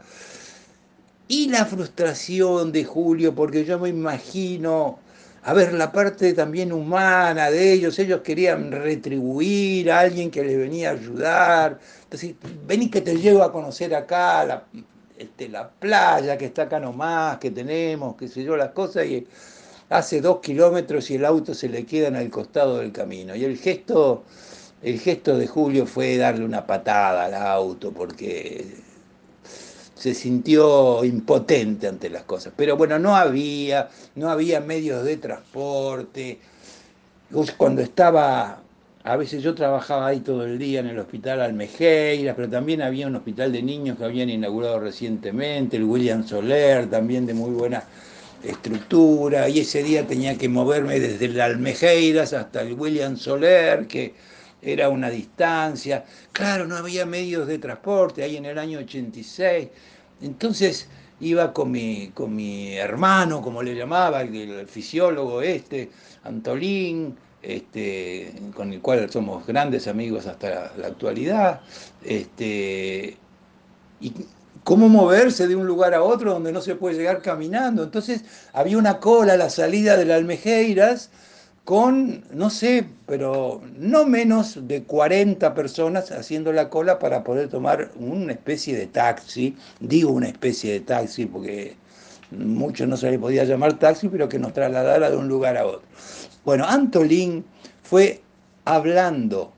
Y 1.27 1.49
la 1.49 1.65
frustración 1.65 2.71
de 2.71 2.83
Julio, 2.83 3.33
porque 3.33 3.65
yo 3.65 3.79
me 3.79 3.89
imagino, 3.89 4.99
a 5.43 5.53
ver, 5.53 5.73
la 5.73 5.91
parte 5.91 6.33
también 6.33 6.71
humana 6.71 7.49
de 7.49 7.73
ellos, 7.73 7.97
ellos 7.97 8.21
querían 8.21 8.71
retribuir 8.71 9.91
a 9.91 10.01
alguien 10.01 10.29
que 10.29 10.43
les 10.43 10.57
venía 10.57 10.89
a 10.89 10.93
ayudar. 10.93 11.79
Entonces, 12.03 12.35
vení 12.67 12.89
que 12.91 13.01
te 13.01 13.15
llevo 13.15 13.41
a 13.43 13.51
conocer 13.51 13.95
acá 13.95 14.45
la, 14.45 14.63
este, 15.17 15.49
la 15.49 15.69
playa 15.69 16.37
que 16.37 16.45
está 16.45 16.63
acá 16.63 16.79
nomás, 16.79 17.39
que 17.39 17.49
tenemos, 17.49 18.15
qué 18.17 18.27
sé 18.27 18.43
yo, 18.43 18.55
las 18.55 18.71
cosas. 18.71 19.07
Y, 19.07 19.27
hace 19.89 20.21
dos 20.21 20.39
kilómetros 20.39 21.09
y 21.11 21.15
el 21.15 21.25
auto 21.25 21.53
se 21.53 21.69
le 21.69 21.85
queda 21.85 22.07
en 22.07 22.15
el 22.15 22.29
costado 22.29 22.79
del 22.79 22.91
camino. 22.91 23.35
Y 23.35 23.45
el 23.45 23.57
gesto, 23.57 24.23
el 24.81 24.99
gesto 24.99 25.37
de 25.37 25.47
Julio 25.47 25.85
fue 25.85 26.17
darle 26.17 26.45
una 26.45 26.65
patada 26.65 27.25
al 27.25 27.33
auto 27.35 27.91
porque 27.91 28.65
se 29.95 30.13
sintió 30.13 31.03
impotente 31.03 31.87
ante 31.87 32.09
las 32.09 32.23
cosas. 32.23 32.53
Pero 32.55 32.77
bueno, 32.77 32.99
no 32.99 33.15
había, 33.15 33.89
no 34.15 34.29
había 34.29 34.59
medios 34.59 35.03
de 35.03 35.17
transporte. 35.17 36.39
Cuando 37.57 37.81
estaba, 37.81 38.61
a 39.03 39.17
veces 39.17 39.41
yo 39.41 39.55
trabajaba 39.55 40.07
ahí 40.07 40.19
todo 40.19 40.45
el 40.45 40.59
día 40.59 40.79
en 40.79 40.87
el 40.87 40.99
hospital 40.99 41.41
Almejeiras, 41.41 42.35
pero 42.35 42.49
también 42.49 42.81
había 42.81 43.07
un 43.07 43.15
hospital 43.15 43.51
de 43.51 43.63
niños 43.63 43.97
que 43.97 44.03
habían 44.03 44.29
inaugurado 44.29 44.79
recientemente, 44.79 45.77
el 45.77 45.85
William 45.85 46.25
Soler, 46.25 46.89
también 46.89 47.25
de 47.25 47.33
muy 47.33 47.51
buena 47.51 47.83
estructura, 48.45 49.49
y 49.49 49.59
ese 49.59 49.83
día 49.83 50.05
tenía 50.07 50.37
que 50.37 50.49
moverme 50.49 50.99
desde 50.99 51.25
el 51.25 51.41
Almejeiras 51.41 52.33
hasta 52.33 52.61
el 52.61 52.73
William 52.73 53.17
Soler, 53.17 53.87
que 53.87 54.13
era 54.61 54.89
una 54.89 55.09
distancia. 55.09 56.05
Claro, 56.31 56.65
no 56.67 56.75
había 56.75 57.05
medios 57.05 57.47
de 57.47 57.59
transporte 57.59 58.23
ahí 58.23 58.37
en 58.37 58.45
el 58.45 58.57
año 58.57 58.79
86. 58.79 59.69
Entonces 60.21 60.87
iba 61.19 61.53
con 61.53 61.71
mi, 61.71 62.11
con 62.13 62.35
mi 62.35 62.75
hermano, 62.75 63.41
como 63.41 63.63
le 63.63 63.75
llamaba, 63.75 64.21
el, 64.21 64.67
fisiólogo 64.67 65.41
este, 65.41 65.89
Antolín, 66.23 67.15
este, 67.41 68.33
con 68.55 68.73
el 68.73 68.81
cual 68.81 69.09
somos 69.11 69.45
grandes 69.45 69.87
amigos 69.87 70.25
hasta 70.25 70.73
la, 70.77 70.87
actualidad. 70.87 71.61
Este, 72.03 73.17
y 74.01 74.13
cómo 74.65 74.89
moverse 74.89 75.47
de 75.47 75.55
un 75.55 75.67
lugar 75.67 75.93
a 75.93 76.01
otro 76.01 76.33
donde 76.33 76.51
no 76.51 76.59
se 76.59 76.75
puede 76.75 76.97
llegar 76.97 77.21
caminando. 77.21 77.83
Entonces 77.83 78.25
había 78.51 78.79
una 78.79 78.99
cola 78.99 79.33
a 79.33 79.37
la 79.37 79.51
salida 79.51 79.95
de 79.95 80.05
la 80.05 80.15
Almejeiras 80.15 81.11
con, 81.63 82.23
no 82.31 82.49
sé, 82.49 82.87
pero 83.05 83.61
no 83.77 84.05
menos 84.05 84.67
de 84.67 84.83
40 84.83 85.53
personas 85.53 86.11
haciendo 86.11 86.51
la 86.51 86.69
cola 86.69 86.97
para 86.97 87.23
poder 87.23 87.47
tomar 87.47 87.91
una 87.95 88.33
especie 88.33 88.75
de 88.75 88.87
taxi. 88.87 89.55
Digo 89.79 90.11
una 90.11 90.29
especie 90.29 90.73
de 90.73 90.79
taxi 90.79 91.27
porque 91.27 91.75
mucho 92.31 92.87
no 92.87 92.97
se 92.97 93.11
le 93.11 93.19
podía 93.19 93.43
llamar 93.43 93.77
taxi, 93.77 94.07
pero 94.09 94.27
que 94.27 94.39
nos 94.39 94.53
trasladara 94.53 95.11
de 95.11 95.17
un 95.17 95.27
lugar 95.27 95.57
a 95.57 95.67
otro. 95.67 95.83
Bueno, 96.43 96.65
Antolín 96.65 97.45
fue 97.83 98.23
hablando 98.65 99.53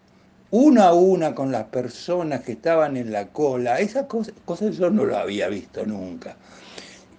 una 0.52 0.88
a 0.88 0.94
una 0.94 1.36
con 1.36 1.52
las 1.52 1.66
personas 1.66 2.42
que 2.42 2.54
estaban 2.54 2.96
en 2.96 3.12
la 3.12 3.28
cola, 3.28 3.80
esas 3.80 4.06
cosas, 4.06 4.78
yo 4.78 4.90
no 4.90 5.04
lo 5.04 5.18
había 5.18 5.50
visto 5.50 5.86
nunca. 5.86 6.38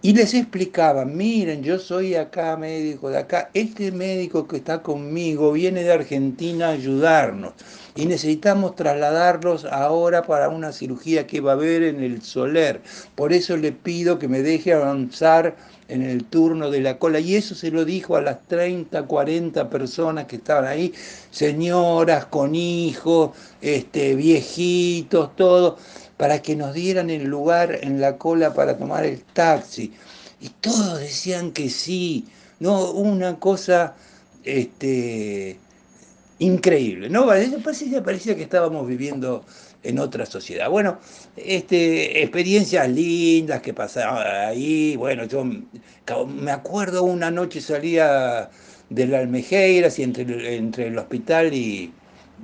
Y 0.00 0.14
les 0.14 0.32
explicaba, 0.32 1.04
miren, 1.04 1.62
yo 1.62 1.78
soy 1.78 2.14
acá 2.14 2.56
médico 2.56 3.10
de 3.10 3.18
acá, 3.18 3.50
este 3.52 3.90
médico 3.90 4.46
que 4.46 4.58
está 4.58 4.80
conmigo 4.80 5.52
viene 5.52 5.82
de 5.82 5.92
Argentina 5.92 6.68
a 6.68 6.70
ayudarnos. 6.70 7.52
Y 7.98 8.06
necesitamos 8.06 8.76
trasladarlos 8.76 9.64
ahora 9.64 10.22
para 10.22 10.50
una 10.50 10.70
cirugía 10.70 11.26
que 11.26 11.40
va 11.40 11.50
a 11.50 11.54
haber 11.54 11.82
en 11.82 12.00
el 12.00 12.22
Soler. 12.22 12.80
Por 13.16 13.32
eso 13.32 13.56
le 13.56 13.72
pido 13.72 14.20
que 14.20 14.28
me 14.28 14.40
deje 14.40 14.72
avanzar 14.72 15.56
en 15.88 16.02
el 16.02 16.24
turno 16.24 16.70
de 16.70 16.80
la 16.80 16.96
cola. 17.00 17.18
Y 17.18 17.34
eso 17.34 17.56
se 17.56 17.72
lo 17.72 17.84
dijo 17.84 18.14
a 18.14 18.20
las 18.20 18.46
30, 18.46 19.02
40 19.02 19.68
personas 19.68 20.26
que 20.26 20.36
estaban 20.36 20.66
ahí, 20.66 20.94
señoras 21.32 22.26
con 22.26 22.54
hijos, 22.54 23.30
este, 23.60 24.14
viejitos, 24.14 25.34
todo, 25.34 25.76
para 26.16 26.40
que 26.40 26.54
nos 26.54 26.74
dieran 26.74 27.10
el 27.10 27.24
lugar 27.24 27.80
en 27.82 28.00
la 28.00 28.16
cola 28.16 28.54
para 28.54 28.78
tomar 28.78 29.06
el 29.06 29.24
taxi. 29.24 29.92
Y 30.40 30.50
todos 30.50 31.00
decían 31.00 31.50
que 31.50 31.68
sí, 31.68 32.28
no, 32.60 32.92
una 32.92 33.40
cosa 33.40 33.96
este, 34.44 35.58
increíble, 36.38 37.08
¿no? 37.08 37.26
Parecía, 37.26 38.36
que 38.36 38.42
estábamos 38.42 38.86
viviendo 38.86 39.44
en 39.82 39.98
otra 39.98 40.26
sociedad. 40.26 40.70
Bueno, 40.70 40.98
este, 41.36 42.22
experiencias 42.22 42.88
lindas 42.88 43.60
que 43.62 43.74
pasaban 43.74 44.26
ahí, 44.48 44.96
bueno, 44.96 45.24
yo 45.24 45.44
me 45.44 46.50
acuerdo 46.50 47.04
una 47.04 47.30
noche 47.30 47.60
salía 47.60 48.50
de 48.90 49.06
la 49.06 49.18
Almejeiras 49.18 49.98
y 49.98 50.02
entre, 50.02 50.56
entre 50.56 50.86
el 50.88 50.98
hospital 50.98 51.52
y, 51.54 51.92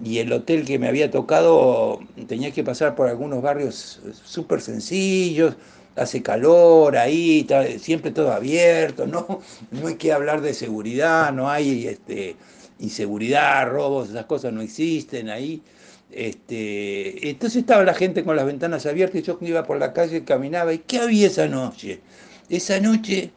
y 0.02 0.18
el 0.18 0.32
hotel 0.32 0.64
que 0.64 0.78
me 0.78 0.88
había 0.88 1.10
tocado 1.10 2.00
tenía 2.26 2.50
que 2.50 2.64
pasar 2.64 2.94
por 2.94 3.08
algunos 3.08 3.42
barrios 3.42 4.00
súper 4.24 4.60
sencillos, 4.60 5.56
hace 5.96 6.22
calor 6.22 6.96
ahí, 6.96 7.46
siempre 7.78 8.10
todo 8.10 8.32
abierto, 8.32 9.06
¿no? 9.06 9.40
no 9.70 9.86
hay 9.86 9.96
que 9.96 10.12
hablar 10.12 10.40
de 10.40 10.54
seguridad, 10.54 11.32
no 11.32 11.48
hay 11.48 11.86
este, 11.86 12.36
inseguridad, 12.78 13.68
robos, 13.68 14.10
esas 14.10 14.26
cosas 14.26 14.52
no 14.52 14.60
existen 14.60 15.30
ahí. 15.30 15.62
Este, 16.10 17.30
entonces 17.30 17.60
estaba 17.60 17.82
la 17.82 17.94
gente 17.94 18.22
con 18.24 18.36
las 18.36 18.46
ventanas 18.46 18.86
abiertas 18.86 19.20
y 19.20 19.22
yo 19.22 19.38
iba 19.40 19.64
por 19.64 19.78
la 19.78 19.92
calle, 19.92 20.24
caminaba, 20.24 20.72
¿y 20.72 20.78
qué 20.78 20.98
había 20.98 21.26
esa 21.26 21.48
noche? 21.48 22.00
Esa 22.48 22.78
noche 22.78 23.32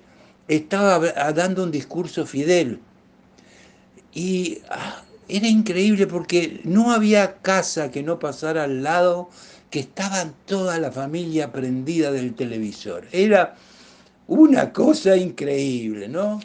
estaba 0.47 0.99
dando 1.33 1.63
un 1.63 1.71
discurso 1.71 2.25
Fidel 2.25 2.79
y 4.13 4.59
ah, 4.69 5.03
era 5.27 5.47
increíble 5.47 6.07
porque 6.07 6.61
no 6.63 6.91
había 6.91 7.37
casa 7.37 7.91
que 7.91 8.03
no 8.03 8.19
pasara 8.19 8.63
al 8.63 8.83
lado 8.83 9.29
que 9.69 9.79
estaban 9.79 10.33
toda 10.45 10.79
la 10.79 10.91
familia 10.91 11.51
prendida 11.51 12.11
del 12.11 12.33
televisor. 12.33 13.07
Era 13.11 13.55
una 14.27 14.71
cosa 14.71 15.17
increíble, 15.17 16.07
¿no? 16.07 16.39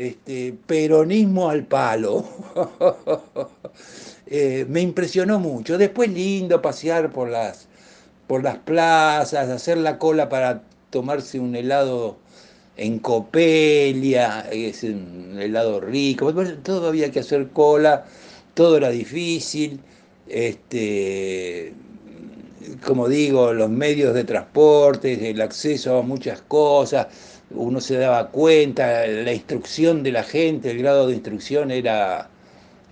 Este, 0.00 0.54
peronismo 0.66 1.50
al 1.50 1.66
palo. 1.66 2.24
Eh, 4.32 4.64
me 4.68 4.80
impresionó 4.80 5.40
mucho. 5.40 5.76
Después 5.76 6.08
lindo 6.08 6.62
pasear 6.62 7.10
por 7.10 7.28
las, 7.28 7.66
por 8.28 8.44
las 8.44 8.58
plazas, 8.58 9.48
hacer 9.48 9.76
la 9.78 9.98
cola 9.98 10.28
para 10.28 10.62
tomarse 10.90 11.40
un 11.40 11.56
helado 11.56 12.16
en 12.76 13.00
Copelia, 13.00 14.46
es 14.52 14.84
un 14.84 15.36
helado 15.40 15.80
rico, 15.80 16.32
todo 16.62 16.86
había 16.86 17.10
que 17.10 17.18
hacer 17.18 17.48
cola, 17.48 18.04
todo 18.54 18.76
era 18.76 18.90
difícil. 18.90 19.80
Este, 20.28 21.74
como 22.86 23.08
digo, 23.08 23.52
los 23.52 23.68
medios 23.68 24.14
de 24.14 24.22
transporte, 24.22 25.30
el 25.30 25.40
acceso 25.40 25.98
a 25.98 26.02
muchas 26.02 26.40
cosas, 26.42 27.08
uno 27.50 27.80
se 27.80 27.96
daba 27.96 28.30
cuenta, 28.30 29.06
la 29.06 29.32
instrucción 29.32 30.02
de 30.02 30.12
la 30.12 30.22
gente, 30.22 30.70
el 30.70 30.78
grado 30.78 31.08
de 31.08 31.14
instrucción 31.14 31.70
era 31.70 32.30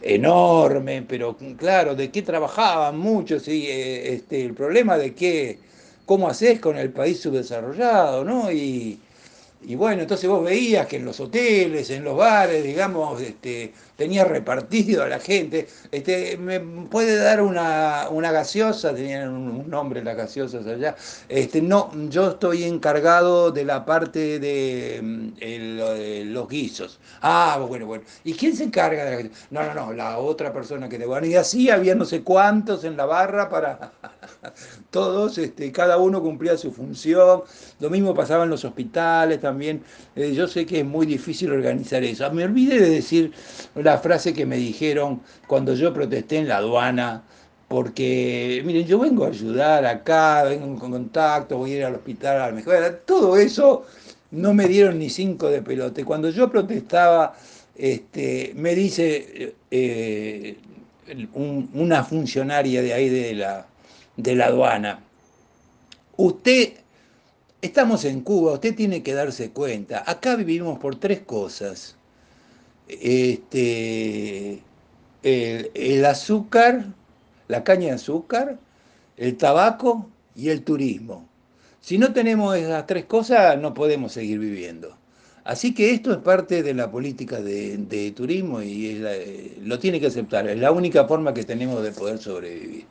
enorme, 0.02 1.02
pero 1.08 1.36
claro, 1.56 1.94
¿de 1.94 2.10
qué 2.10 2.22
trabajaban 2.22 2.98
muchos? 2.98 3.48
Y, 3.48 3.66
eh, 3.66 4.14
este, 4.14 4.44
el 4.44 4.54
problema 4.54 4.96
de 4.98 5.14
qué, 5.14 5.58
cómo 6.06 6.28
haces 6.28 6.60
con 6.60 6.76
el 6.78 6.90
país 6.90 7.20
subdesarrollado, 7.20 8.24
¿no? 8.24 8.50
Y, 8.52 9.00
y 9.60 9.74
bueno, 9.74 10.02
entonces 10.02 10.30
vos 10.30 10.44
veías 10.44 10.86
que 10.86 10.96
en 10.96 11.04
los 11.04 11.18
hoteles, 11.18 11.90
en 11.90 12.04
los 12.04 12.16
bares, 12.16 12.62
digamos, 12.62 13.20
este, 13.20 13.72
tenía 13.96 14.24
repartido 14.24 15.02
a 15.02 15.08
la 15.08 15.18
gente. 15.18 15.66
Este, 15.90 16.36
¿Me 16.36 16.60
puede 16.60 17.16
dar 17.16 17.42
una, 17.42 18.08
una 18.10 18.30
gaseosa? 18.30 18.94
Tenían 18.94 19.30
un, 19.30 19.68
nombre 19.68 20.02
las 20.04 20.16
gaseosas 20.16 20.64
allá. 20.66 20.94
Este, 21.28 21.60
no, 21.60 21.90
yo 22.08 22.30
estoy 22.30 22.64
encargado 22.64 23.50
de 23.50 23.64
la 23.64 23.84
parte 23.84 24.38
de, 24.38 25.00
mm, 25.02 26.32
los 26.32 26.48
guisos. 26.48 27.00
Ah, 27.20 27.62
bueno, 27.68 27.86
bueno. 27.86 28.04
¿Y 28.22 28.34
quién 28.34 28.54
se 28.54 28.64
encarga 28.64 29.04
de 29.04 29.24
la 29.24 29.30
No, 29.50 29.62
no, 29.62 29.74
no, 29.74 29.92
la 29.92 30.18
otra 30.18 30.52
persona 30.52 30.88
que 30.88 30.98
te 30.98 31.06
van. 31.06 31.24
Y 31.24 31.34
así 31.34 31.68
había 31.68 31.96
no 31.96 32.04
sé 32.04 32.22
cuántos 32.22 32.84
en 32.84 32.96
la 32.96 33.06
barra 33.06 33.48
para 33.48 33.92
todos, 34.90 35.38
este, 35.38 35.72
cada 35.72 35.98
uno 35.98 36.22
cumplía 36.22 36.56
su 36.56 36.72
función. 36.72 37.42
Lo 37.80 37.90
mismo 37.90 38.14
pasaba 38.14 38.44
en 38.44 38.50
los 38.50 38.64
hospitales 38.64 39.40
también. 39.40 39.82
Eh, 40.16 40.32
yo 40.34 40.48
sé 40.48 40.66
que 40.66 40.80
es 40.80 40.86
muy 40.86 41.06
difícil 41.06 41.50
organizar 41.50 42.02
eso. 42.04 42.30
Me 42.32 42.44
olvidé 42.44 42.80
de 42.80 42.90
decir 42.90 43.32
la 43.74 43.98
frase 43.98 44.32
que 44.34 44.46
me 44.46 44.56
dijeron 44.56 45.22
cuando 45.46 45.74
yo 45.74 45.92
protesté 45.92 46.38
en 46.38 46.48
la 46.48 46.58
aduana, 46.58 47.24
porque, 47.68 48.62
miren, 48.64 48.86
yo 48.86 48.98
vengo 48.98 49.24
a 49.24 49.28
ayudar 49.28 49.84
acá, 49.84 50.44
vengo 50.44 50.66
en 50.66 50.76
contacto, 50.76 51.58
voy 51.58 51.72
a 51.72 51.76
ir 51.76 51.84
al 51.84 51.96
hospital 51.96 52.40
a 52.40 52.46
la 52.46 52.52
mejor, 52.52 53.02
todo 53.04 53.36
eso 53.36 53.84
no 54.30 54.54
me 54.54 54.66
dieron 54.66 54.98
ni 54.98 55.10
cinco 55.10 55.50
de 55.50 55.60
pelote. 55.62 56.04
Cuando 56.04 56.30
yo 56.30 56.50
protestaba, 56.50 57.34
este, 57.76 58.52
me 58.56 58.74
dice 58.74 59.54
eh, 59.70 60.56
una 61.34 62.04
funcionaria 62.04 62.82
de 62.82 62.94
ahí 62.94 63.08
de 63.08 63.34
la, 63.34 63.66
de 64.18 64.34
la 64.34 64.46
aduana, 64.46 65.00
usted, 66.16 66.74
estamos 67.62 68.04
en 68.04 68.20
Cuba, 68.20 68.52
usted 68.52 68.74
tiene 68.74 69.02
que 69.02 69.14
darse 69.14 69.50
cuenta, 69.50 70.04
acá 70.06 70.36
vivimos 70.36 70.78
por 70.78 70.96
tres 70.96 71.20
cosas 71.20 71.96
este, 72.88 74.62
el, 75.22 76.04
azúcar, 76.04 76.86
la 77.46 77.64
caña 77.64 77.88
de 77.88 77.92
azúcar, 77.92 78.58
el 79.16 79.36
tabaco 79.36 80.08
y 80.34 80.48
el 80.48 80.62
turismo. 80.62 81.28
Si 81.80 81.96
no 81.96 82.12
tenemos 82.12 82.56
esas 82.56 82.86
tres 82.86 83.04
cosas, 83.04 83.58
no 83.58 83.72
podemos 83.72 84.12
seguir 84.12 84.38
viviendo. 84.38 84.96
Así 85.44 85.72
que 85.72 85.92
esto 85.92 86.12
es 86.12 86.18
parte 86.18 86.62
de 86.62 86.74
la 86.74 86.90
política 86.90 87.40
de, 87.40 88.12
turismo 88.14 88.60
y 88.60 89.02
lo 89.62 89.78
tiene 89.78 90.00
que 90.00 90.08
aceptar. 90.08 90.46
Es 90.48 90.58
la 90.58 90.72
única 90.72 91.06
forma 91.06 91.32
que 91.32 91.44
tenemos 91.44 91.82
de 91.82 91.92
poder 91.92 92.18
sobrevivir. 92.18 92.84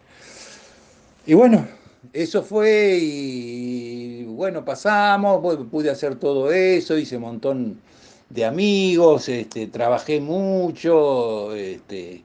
Y 1.28 1.34
bueno, 1.34 1.68
eso 2.14 2.42
fue 2.42 3.00
y 3.02 4.24
bueno, 4.24 4.64
pasamos, 4.64 5.42
pude 5.66 5.90
hacer 5.90 6.16
todo 6.16 6.54
eso, 6.54 6.98
hice 6.98 7.18
un 7.18 7.24
montón 7.24 7.82
de 8.30 8.46
amigos, 8.46 9.28
este, 9.28 9.68
trabajé 9.68 10.22
mucho, 10.22 11.54
este, 11.54 12.24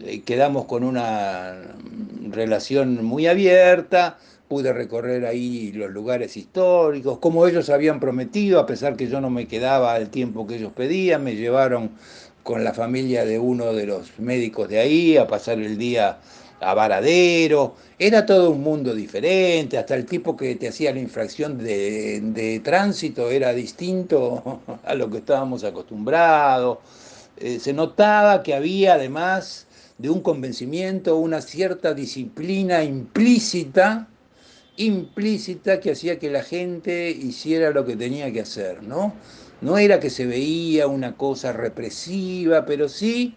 eh, 0.00 0.22
quedamos 0.22 0.64
con 0.64 0.82
una 0.82 1.54
relación 2.30 3.04
muy 3.04 3.28
abierta, 3.28 4.18
pude 4.48 4.72
recorrer 4.72 5.24
ahí 5.24 5.70
los 5.70 5.92
lugares 5.92 6.36
históricos, 6.36 7.18
como 7.18 7.46
ellos 7.46 7.70
habían 7.70 8.00
prometido, 8.00 8.58
a 8.58 8.66
pesar 8.66 8.96
que 8.96 9.06
yo 9.06 9.20
no 9.20 9.30
me 9.30 9.46
quedaba 9.46 9.94
al 9.94 10.10
tiempo 10.10 10.48
que 10.48 10.56
ellos 10.56 10.72
pedían, 10.72 11.22
me 11.22 11.36
llevaron 11.36 11.92
con 12.42 12.64
la 12.64 12.74
familia 12.74 13.24
de 13.24 13.38
uno 13.38 13.72
de 13.72 13.86
los 13.86 14.18
médicos 14.18 14.68
de 14.68 14.80
ahí 14.80 15.16
a 15.16 15.28
pasar 15.28 15.60
el 15.60 15.78
día 15.78 16.18
a 16.62 16.74
Varadero, 16.74 17.74
era 17.98 18.24
todo 18.24 18.50
un 18.50 18.62
mundo 18.62 18.94
diferente, 18.94 19.78
hasta 19.78 19.94
el 19.94 20.06
tipo 20.06 20.36
que 20.36 20.54
te 20.56 20.68
hacía 20.68 20.92
la 20.92 21.00
infracción 21.00 21.58
de, 21.58 22.60
tránsito 22.64 23.30
era 23.30 23.52
distinto 23.52 24.60
a 24.84 24.94
lo 24.94 25.10
que 25.10 25.18
estábamos 25.18 25.64
acostumbrados. 25.64 26.78
Eh, 27.36 27.58
se 27.58 27.72
notaba 27.72 28.42
que 28.42 28.54
había 28.54 28.94
además 28.94 29.66
de 29.98 30.10
un 30.10 30.20
convencimiento, 30.20 31.16
una 31.16 31.40
cierta 31.40 31.94
disciplina 31.94 32.82
implícita, 32.84 34.08
implícita 34.76 35.80
que 35.80 35.92
hacía 35.92 36.18
que 36.18 36.30
la 36.30 36.42
gente 36.42 37.10
hiciera 37.10 37.70
lo 37.70 37.84
que 37.84 37.96
tenía 37.96 38.32
que 38.32 38.40
hacer, 38.40 38.82
¿no? 38.82 39.14
No 39.60 39.78
era 39.78 40.00
que 40.00 40.10
se 40.10 40.26
veía 40.26 40.88
una 40.88 41.16
cosa 41.16 41.52
represiva, 41.52 42.64
pero 42.66 42.88
sí 42.88 43.36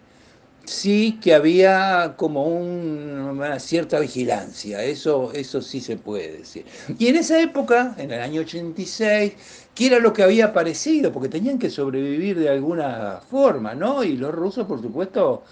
sí 0.65 1.19
que 1.21 1.33
había 1.33 2.15
como 2.17 2.45
una 2.45 3.59
cierta 3.59 3.99
vigilancia, 3.99 4.83
eso, 4.83 5.31
eso 5.33 5.61
sí 5.61 5.81
se 5.81 5.97
puede 5.97 6.37
decir. 6.37 6.65
Y 6.97 7.07
en 7.07 7.17
esa 7.17 7.39
época, 7.39 7.95
en 7.97 8.11
el 8.11 8.21
año 8.21 8.41
86, 8.41 9.33
que 9.73 9.87
era 9.87 9.99
lo 9.99 10.13
que 10.13 10.23
había 10.23 10.45
aparecido, 10.45 11.11
porque 11.11 11.29
tenían 11.29 11.59
que 11.59 11.69
sobrevivir 11.69 12.39
de 12.39 12.49
alguna 12.49 13.19
forma, 13.29 13.75
¿no? 13.75 14.03
Y 14.03 14.17
los 14.17 14.33
rusos, 14.33 14.65
por 14.67 14.81
supuesto, 14.81 15.43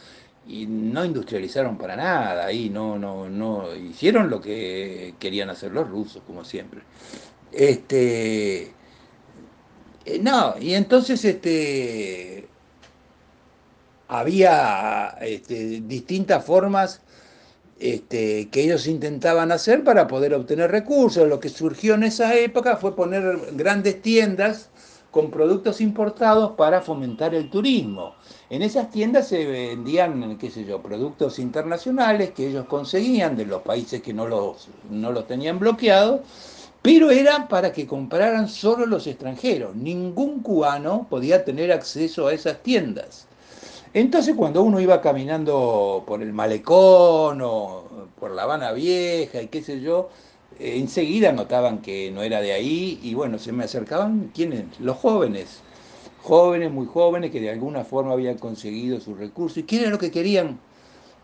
y 0.47 0.65
no 0.65 1.06
industrializaron 1.06 1.78
para 1.78 1.95
nada, 1.95 2.45
ahí 2.45 2.69
no, 2.69 2.97
no, 2.97 3.30
no, 3.30 3.73
hicieron 3.76 4.30
lo 4.30 4.41
que 4.41 5.15
querían 5.19 5.49
hacer 5.49 5.71
los 5.71 5.89
rusos, 5.89 6.21
como 6.26 6.43
siempre. 6.43 6.82
Este, 7.52 8.73
eh, 10.06 10.19
no, 10.21 10.56
y 10.60 10.73
entonces, 10.73 11.23
este, 11.23 12.47
había 14.19 15.17
este, 15.21 15.82
distintas 15.82 16.45
formas 16.45 17.02
este, 17.80 18.47
que 18.49 18.62
ellos 18.63 18.86
intentaban 18.86 19.52
hacer 19.52 19.84
para 19.84 20.08
poder 20.08 20.36
obtener 20.36 20.69
recursos. 20.69 21.28
Lo 21.28 21.39
que 21.39 21.49
surgió 21.49 21.95
en 21.95 22.04
esa 22.04 22.36
época 22.36 22.78
fue 22.78 22.95
poner 22.95 23.39
grandes 23.54 24.02
tiendas 24.04 24.69
con 25.10 25.32
productos 25.32 25.82
importados 25.82 26.52
para 26.54 26.82
fomentar 26.82 27.34
el 27.34 27.49
turismo. 27.49 28.15
En 28.52 28.62
esas 28.62 28.91
tiendas 28.91 29.28
se 29.28 29.45
vendían, 29.45 30.38
qué 30.38 30.52
sé 30.52 30.63
yo, 30.63 30.82
productos 30.82 31.39
internacionales 31.39 32.32
que 32.32 32.47
ellos 32.47 32.65
conseguían 32.67 33.36
de 33.36 33.45
los 33.45 33.63
países 33.63 34.02
que 34.02 34.13
no 34.13 34.28
los, 34.28 34.69
no 34.89 35.12
los 35.12 35.26
tenían 35.28 35.58
bloqueados, 35.58 36.21
pero 36.84 37.10
era 37.10 37.47
para 37.47 37.71
que 37.71 37.88
compraran 37.88 38.47
solo 38.47 38.86
los 38.86 39.08
extranjeros. 39.08 39.76
Ningún 39.76 40.41
cubano 40.41 41.08
podía 41.10 41.43
tener 41.43 41.71
acceso 41.71 42.28
a 42.28 42.34
esas 42.34 42.62
tiendas. 42.62 43.28
Entonces 43.93 44.36
cuando 44.36 44.63
uno 44.63 44.79
iba 44.79 45.01
caminando 45.01 46.03
por 46.08 46.23
el 46.23 46.34
malecón 46.34 47.41
o 47.43 47.84
por 48.19 48.32
la 48.32 48.43
Habana 48.43 48.71
Vieja 48.71 49.41
y 49.41 49.47
qué 49.47 49.62
sé 49.62 49.82
yo, 49.82 50.10
eh, 50.60 50.77
enseguida 50.77 51.32
notaban 51.32 51.82
que 51.82 52.10
no 52.12 52.23
era 52.23 52.41
de 52.41 52.53
ahí 52.53 52.99
y 53.03 53.13
bueno, 53.13 53.38
se 53.38 53.51
me 53.51 53.65
acercaban, 53.65 54.32
¿quiénes? 54.34 54.65
Los 54.79 54.97
jóvenes, 54.97 55.62
jóvenes, 56.23 56.71
muy 56.71 56.88
jóvenes, 56.88 57.29
que 57.29 57.39
de 57.39 57.51
alguna 57.51 57.84
forma 57.84 58.13
habían 58.13 58.39
conseguido 58.39 58.99
sus 58.99 59.17
recursos. 59.17 59.60
¿Y 59.60 59.63
qué 59.63 59.82
era 59.82 59.91
lo 59.91 59.99
que 59.99 60.10
querían? 60.10 60.60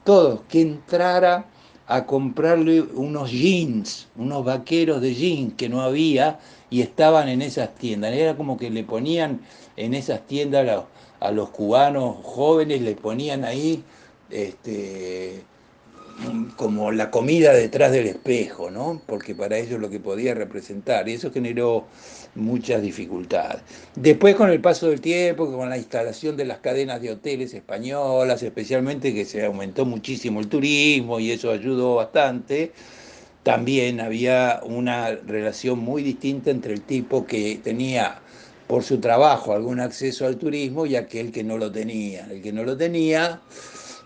Todos, 0.03 0.41
que 0.47 0.62
entrara 0.62 1.45
a 1.88 2.05
comprarle 2.05 2.82
unos 2.82 3.32
jeans, 3.32 4.08
unos 4.15 4.45
vaqueros 4.45 5.01
de 5.01 5.15
jeans 5.15 5.55
que 5.55 5.69
no 5.69 5.82
había 5.82 6.39
y 6.69 6.82
estaban 6.82 7.29
en 7.29 7.41
esas 7.41 7.73
tiendas. 7.75 8.13
Era 8.13 8.38
como 8.38 8.58
que 8.58 8.69
le 8.69 8.84
ponían 8.84 9.41
en 9.75 9.95
esas 9.95 10.27
tiendas 10.27 10.65
los, 10.65 10.84
a 11.19 11.32
los 11.32 11.49
cubanos 11.49 12.17
jóvenes, 12.23 12.82
le 12.82 12.95
ponían 12.95 13.43
ahí 13.43 13.84
este, 14.29 15.41
como 16.55 16.91
la 16.91 17.12
comida 17.12 17.53
detrás 17.53 17.91
del 17.91 18.08
espejo, 18.08 18.69
¿no? 18.69 19.01
Porque 19.05 19.36
para 19.36 19.58
ellos 19.58 19.79
lo 19.79 19.89
que 19.89 19.99
podía 19.99 20.34
representar, 20.34 21.08
y 21.08 21.13
eso 21.13 21.32
generó 21.32 21.86
muchas 22.36 22.82
dificultades. 22.82 23.62
Después 23.95 24.36
con 24.36 24.49
el 24.49 24.62
paso 24.62 24.89
del 24.89 25.01
tiempo, 25.01 25.51
con 25.51 25.69
la 25.69 25.77
instalación 25.77 26.38
de 26.38 26.45
las 26.45 26.60
cadenas 26.60 27.01
de 27.01 27.12
hoteles 27.12 27.53
españolas, 27.53 28.43
especialmente 28.43 29.13
que 29.13 29.25
se 29.25 29.45
aumentó 29.45 29.86
muchísimo 29.86 30.39
el 30.39 30.47
turismo 30.47 31.19
y 31.19 31.32
eso 31.32 31.51
ayudó 31.51 31.95
bastante, 31.95 32.71
también 33.43 33.99
había 34.01 34.60
una 34.63 35.12
relación 35.12 35.79
muy 35.79 36.03
distinta 36.03 36.51
entre 36.51 36.73
el 36.73 36.82
tipo 36.82 37.25
que 37.25 37.60
tenía 37.63 38.19
por 38.69 38.84
su 38.84 38.99
trabajo 38.99 39.51
algún 39.51 39.82
acceso 39.82 40.25
al 40.25 40.38
turismo 40.38 40.86
y 40.86 40.95
aquel 40.95 41.34
que 41.34 41.43
no 41.43 41.58
lo 41.58 41.69
tenía. 41.69 42.25
El 42.32 42.41
que 42.41 42.53
no 42.53 42.63
lo 42.63 42.77
tenía 42.77 43.41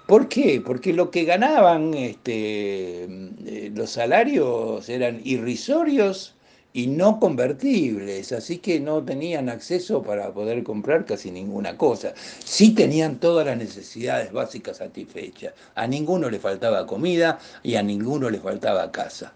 ¿Por 0.06 0.28
qué? 0.28 0.62
Porque 0.66 0.92
lo 0.92 1.12
que 1.12 1.24
ganaban 1.24 1.94
este, 1.94 3.06
eh, 3.06 3.72
los 3.74 3.92
salarios 3.92 4.90
eran 4.90 5.22
irrisorios 5.24 6.36
y 6.74 6.88
no 6.88 7.20
convertibles, 7.22 8.34
así 8.34 8.58
que 8.58 8.82
no 8.82 9.02
tenían 9.04 9.48
acceso 9.48 10.02
para 10.04 10.34
poder 10.34 10.62
comprar 10.64 11.06
casi 11.06 11.32
ninguna 11.32 11.78
cosa. 11.78 12.14
Sí 12.44 12.74
tenían 12.74 13.20
todas 13.20 13.46
las 13.46 13.58
necesidades 13.58 14.34
básicas 14.34 14.78
satisfechas. 14.78 15.54
A 15.76 15.88
ninguno 15.88 16.30
le 16.30 16.40
faltaba 16.40 16.86
comida 16.86 17.40
y 17.64 17.76
a 17.76 17.84
ninguno 17.84 18.30
le 18.30 18.40
faltaba 18.40 18.92
casa. 18.92 19.32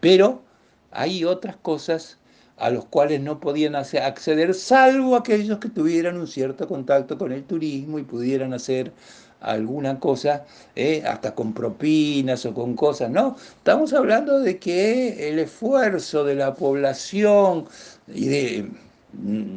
Pero 0.00 0.42
hay 0.90 1.24
otras 1.24 1.56
cosas 1.56 2.18
a 2.60 2.70
los 2.70 2.84
cuales 2.84 3.22
no 3.22 3.40
podían 3.40 3.74
acceder, 3.74 4.54
salvo 4.54 5.16
aquellos 5.16 5.58
que 5.58 5.70
tuvieran 5.70 6.18
un 6.18 6.26
cierto 6.26 6.68
contacto 6.68 7.16
con 7.16 7.32
el 7.32 7.42
turismo 7.44 7.98
y 7.98 8.02
pudieran 8.02 8.52
hacer 8.52 8.92
alguna 9.40 9.98
cosa, 9.98 10.44
¿eh? 10.76 11.02
hasta 11.06 11.34
con 11.34 11.54
propinas 11.54 12.44
o 12.44 12.52
con 12.52 12.76
cosas, 12.76 13.10
no, 13.10 13.36
estamos 13.56 13.94
hablando 13.94 14.40
de 14.40 14.58
que 14.58 15.30
el 15.30 15.38
esfuerzo 15.38 16.22
de 16.22 16.34
la 16.34 16.54
población 16.54 17.64
y 18.06 18.26
de, 18.28 18.70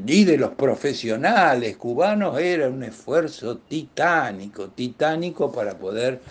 y 0.08 0.24
de 0.24 0.38
los 0.38 0.52
profesionales 0.52 1.76
cubanos 1.76 2.40
era 2.40 2.70
un 2.70 2.84
esfuerzo 2.84 3.58
titánico, 3.58 4.70
titánico 4.70 5.52
para 5.52 5.78
poder 5.78 6.22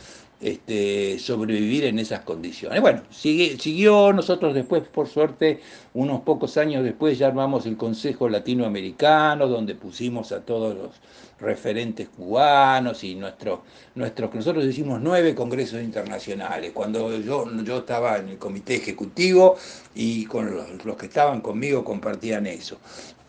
este, 0.42 1.20
sobrevivir 1.20 1.84
en 1.84 2.00
esas 2.00 2.20
condiciones. 2.22 2.80
Bueno, 2.80 3.02
siguió, 3.10 4.12
nosotros 4.12 4.54
después, 4.54 4.82
por 4.88 5.06
suerte, 5.06 5.60
unos 5.94 6.22
pocos 6.22 6.56
años 6.56 6.82
después 6.82 7.16
ya 7.16 7.28
armamos 7.28 7.64
el 7.66 7.76
Consejo 7.76 8.28
Latinoamericano, 8.28 9.46
donde 9.46 9.76
pusimos 9.76 10.32
a 10.32 10.40
todos 10.40 10.76
los 10.76 10.90
referentes 11.38 12.08
cubanos 12.08 13.04
y 13.04 13.14
nuestros, 13.14 13.60
nuestros 13.94 14.34
nosotros 14.34 14.64
hicimos 14.64 15.00
nueve 15.00 15.34
congresos 15.34 15.80
internacionales, 15.80 16.72
cuando 16.74 17.20
yo, 17.20 17.48
yo 17.62 17.78
estaba 17.78 18.18
en 18.18 18.30
el 18.30 18.38
comité 18.38 18.74
ejecutivo 18.74 19.56
y 19.94 20.24
con 20.26 20.52
los, 20.84 20.96
que 20.96 21.06
estaban 21.06 21.40
conmigo 21.40 21.84
compartían 21.84 22.46
eso. 22.48 22.78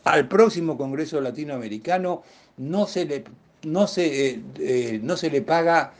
Al 0.05 0.27
próximo 0.27 0.77
Congreso 0.77 1.21
Latinoamericano 1.21 2.23
no 2.57 2.87
se 2.87 3.05
le, 3.05 3.23
no 3.63 3.85
se, 3.85 4.29
eh, 4.29 4.41
eh, 4.59 4.99
no 5.01 5.15
se 5.15 5.29
le 5.29 5.43
paga 5.43 5.93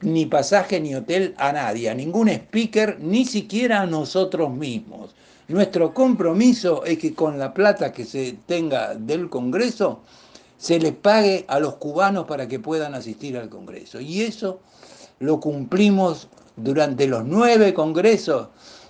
ni 0.00 0.26
pasaje 0.26 0.80
ni 0.80 0.94
hotel 0.94 1.34
a 1.38 1.52
nadie, 1.52 1.88
a 1.90 1.94
ningún 1.94 2.28
speaker, 2.28 2.98
ni 3.00 3.24
siquiera 3.24 3.82
a 3.82 3.86
nosotros 3.86 4.50
mismos. 4.50 5.14
Nuestro 5.48 5.92
compromiso 5.92 6.84
es 6.84 6.98
que 6.98 7.14
con 7.14 7.38
la 7.38 7.52
plata 7.52 7.92
que 7.92 8.04
se 8.04 8.38
tenga 8.46 8.94
del 8.94 9.28
Congreso 9.28 10.00
se 10.56 10.78
les 10.78 10.92
pague 10.92 11.44
a 11.48 11.58
los 11.58 11.74
cubanos 11.74 12.26
para 12.26 12.46
que 12.46 12.60
puedan 12.60 12.94
asistir 12.94 13.36
al 13.36 13.48
Congreso. 13.48 14.00
Y 14.00 14.22
eso 14.22 14.60
lo 15.18 15.40
cumplimos 15.40 16.28
durante 16.56 17.06
los 17.06 17.24
nueve 17.24 17.74
congresos, 17.74 18.48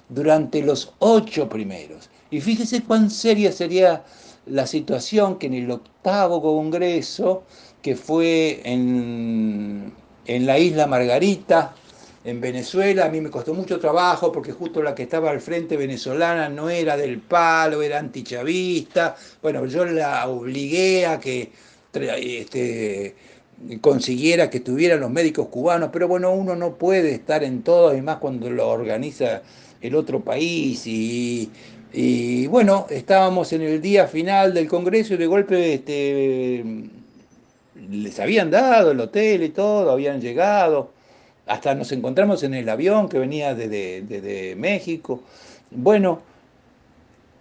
durante 0.09 0.63
los 0.63 0.93
ocho 0.99 1.49
primeros. 1.49 2.11
Y 2.31 2.41
fíjese 2.41 2.83
cuán 2.83 3.11
seria 3.11 3.53
sería 3.53 4.05
la 4.47 4.67
situación 4.67 5.39
que 5.39 5.47
en 5.47 5.55
el 5.55 5.71
octavo 5.71 6.43
congreso, 6.43 7.45
que 7.81 7.97
fue 7.97 8.61
en 8.65 9.93
en 10.27 10.47
la 10.47 10.59
isla 10.59 10.87
Margarita, 10.87 11.75
en 12.25 12.41
Venezuela. 12.41 13.07
A 13.07 13.09
mí 13.09 13.21
me 13.21 13.31
costó 13.31 13.55
mucho 13.55 13.79
trabajo 13.79 14.33
porque 14.33 14.53
justo 14.53 14.83
la 14.83 14.95
que 14.95 15.05
estaba 15.05 15.31
al 15.31 15.41
frente 15.41 15.77
venezolana 15.77 16.49
no 16.49 16.71
era 16.71 16.97
del 16.97 17.19
palo, 17.21 17.83
era 17.83 17.99
antichavista. 17.99 19.17
Bueno, 19.43 19.67
yo 19.67 19.85
la 19.85 20.29
obligué 20.29 21.07
a 21.07 21.19
que 21.21 21.51
este, 21.93 23.15
consiguiera 23.81 24.51
que 24.51 24.59
estuvieran 24.59 25.01
los 25.01 25.11
médicos 25.11 25.49
cubanos, 25.49 25.91
pero 25.93 26.09
bueno, 26.09 26.33
uno 26.33 26.57
no 26.57 26.77
puede 26.77 27.13
estar 27.13 27.45
en 27.45 27.63
todo, 27.63 27.89
además 27.89 28.19
cuando 28.19 28.51
lo 28.51 28.69
organiza 28.69 29.43
el 29.81 29.95
otro 29.95 30.21
país. 30.23 30.87
Y, 30.87 31.51
y 31.93 32.47
bueno, 32.47 32.87
estábamos 32.91 33.53
en 33.53 33.63
el 33.63 33.81
día 33.83 34.07
final 34.07 34.55
del 34.55 34.69
Congreso 34.69 35.15
y 35.15 35.17
de 35.19 35.27
golpe 35.27 35.75
este, 35.75 36.65
les 37.91 38.19
habían 38.21 38.51
dado 38.51 38.93
el 38.93 39.01
hotel 39.01 39.43
y 39.43 39.49
todo, 39.51 39.91
habían 39.91 40.21
llegado, 40.21 40.93
hasta 41.47 41.75
nos 41.75 41.91
encontramos 41.93 42.43
en 42.43 42.55
el 42.55 42.69
avión 42.69 43.09
que 43.09 43.19
venía 43.19 43.55
desde, 43.55 44.55
México. 44.57 45.23
Bueno, 45.71 46.21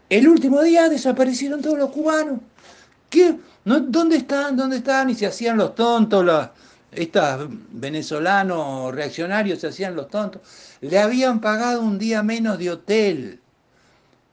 el 0.10 0.28
último 0.28 0.62
día 0.62 0.90
desaparecieron 0.90 1.62
todos 1.62 1.78
los 1.78 1.92
cubanos. 1.92 2.40
¿Qué? 3.10 3.36
¿Dónde 3.64 4.18
están? 4.18 4.56
¿Dónde 4.56 4.78
están? 4.78 5.10
Y 5.10 5.16
se 5.16 5.28
hacían 5.28 5.58
los 5.58 5.76
tontos, 5.76 6.26
los, 6.26 6.50
estos 6.92 7.48
venezolanos 7.72 8.94
reaccionarios 8.94 9.60
se 9.60 9.68
hacían 9.68 9.96
los 9.96 10.10
tontos. 10.10 10.42
Le 10.82 10.98
habían 10.98 11.40
pagado 11.40 11.82
un 11.82 12.00
día 12.00 12.24
menos 12.24 12.58
de 12.58 12.72
hotel. 12.72 13.41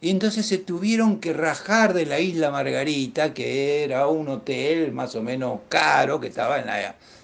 Y 0.01 0.11
entonces 0.11 0.47
se 0.47 0.59
tuvieron 0.59 1.19
que 1.19 1.33
rajar 1.33 1.93
de 1.93 2.07
la 2.07 2.21
isla 2.21 2.53
Margarita, 2.53 3.35
que 3.35 3.83
era 3.83 4.07
un 4.07 4.29
hotel 4.29 4.93
más 4.93 5.17
o 5.17 5.23
menos 5.23 5.61
caro, 5.69 6.21
que 6.21 6.29
estaba 6.29 6.61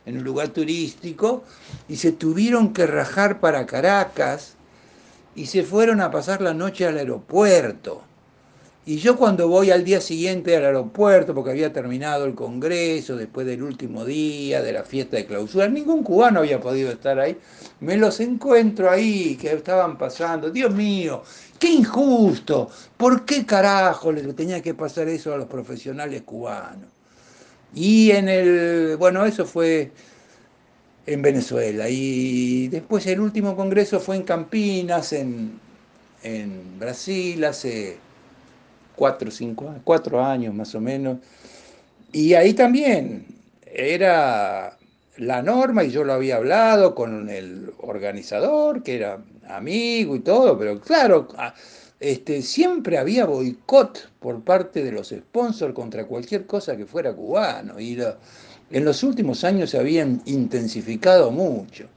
en, 0.06 0.16
un 0.16 0.24
lugar 0.24 0.48
turístico, 0.48 1.44
y 1.88 1.96
se 1.96 2.10
tuvieron 2.10 2.72
que 2.72 2.86
rajar 2.86 3.38
para 3.38 3.64
Caracas 3.66 4.54
y 5.36 5.46
se 5.46 5.62
fueron 5.62 6.00
a 6.00 6.10
pasar 6.10 6.42
la 6.42 6.52
noche 6.52 6.84
al 6.84 6.98
aeropuerto. 6.98 8.02
Y 8.86 8.96
yo 8.96 9.16
cuando 9.16 9.48
voy 9.48 9.70
al 9.70 9.82
día 9.82 10.00
siguiente 10.00 10.56
al 10.56 10.64
aeropuerto, 10.64 11.34
porque 11.34 11.52
había 11.52 11.72
terminado 11.72 12.26
el 12.26 12.34
Congreso, 12.34 13.16
después 13.16 13.46
del 13.46 13.62
último 13.62 14.04
día 14.04 14.60
de 14.60 14.72
la 14.72 14.82
fiesta 14.82 15.16
de 15.16 15.24
clausura, 15.24 15.68
ningún 15.68 16.02
cubano 16.02 16.40
había 16.40 16.60
podido 16.60 16.90
estar 16.90 17.18
ahí, 17.18 17.38
me 17.80 17.96
los 17.96 18.20
encuentro 18.20 18.90
ahí, 18.90 19.36
que 19.36 19.52
estaban 19.52 19.96
pasando, 19.96 20.50
Dios 20.50 20.74
mío, 20.74 21.22
qué 21.58 21.72
injusto, 21.72 22.70
¿por 22.96 23.24
qué 23.24 23.44
carajo 23.46 24.12
le 24.12 24.32
tenía 24.34 24.62
que 24.62 24.74
pasar 24.74 25.08
eso 25.08 25.32
a 25.34 25.38
los 25.38 25.46
profesionales 25.46 26.22
cubanos? 26.22 26.88
Y 27.74 28.10
en 28.12 28.28
el, 28.28 28.96
bueno, 28.98 29.24
eso 29.26 29.44
fue 29.46 29.90
en 31.06 31.22
Venezuela, 31.22 31.88
y 31.88 32.68
después 32.68 33.06
el 33.06 33.20
último 33.20 33.56
Congreso 33.56 34.00
fue 34.00 34.16
en 34.16 34.22
Campinas, 34.22 35.12
en, 35.12 35.58
en 36.22 36.78
Brasil, 36.78 37.44
hace 37.44 37.98
cuatro, 38.96 39.30
cinco, 39.30 39.74
cuatro 39.84 40.24
años 40.24 40.54
más 40.54 40.74
o 40.74 40.80
menos. 40.80 41.18
Y 42.12 42.34
ahí 42.34 42.54
también 42.54 43.26
era 43.66 44.78
la 45.16 45.42
norma 45.42 45.84
y 45.84 45.90
yo 45.90 46.04
lo 46.04 46.12
había 46.12 46.36
hablado 46.36 46.94
con 46.94 47.28
el 47.30 47.72
organizador, 47.78 48.82
que 48.82 48.96
era 48.96 49.22
amigo 49.48 50.16
y 50.16 50.20
todo, 50.20 50.58
pero 50.58 50.80
claro, 50.80 51.28
este, 52.00 52.42
siempre 52.42 52.98
había 52.98 53.24
boicot 53.26 54.10
por 54.18 54.42
parte 54.42 54.82
de 54.82 54.92
los 54.92 55.08
sponsors 55.10 55.74
contra 55.74 56.06
cualquier 56.06 56.46
cosa 56.46 56.76
que 56.76 56.86
fuera 56.86 57.12
cubano 57.14 57.78
y 57.78 57.98
en 58.70 58.84
los 58.84 59.02
últimos 59.02 59.44
años 59.44 59.70
se 59.70 59.78
habían 59.78 60.22
intensificado 60.24 61.30
mucho. 61.30 61.88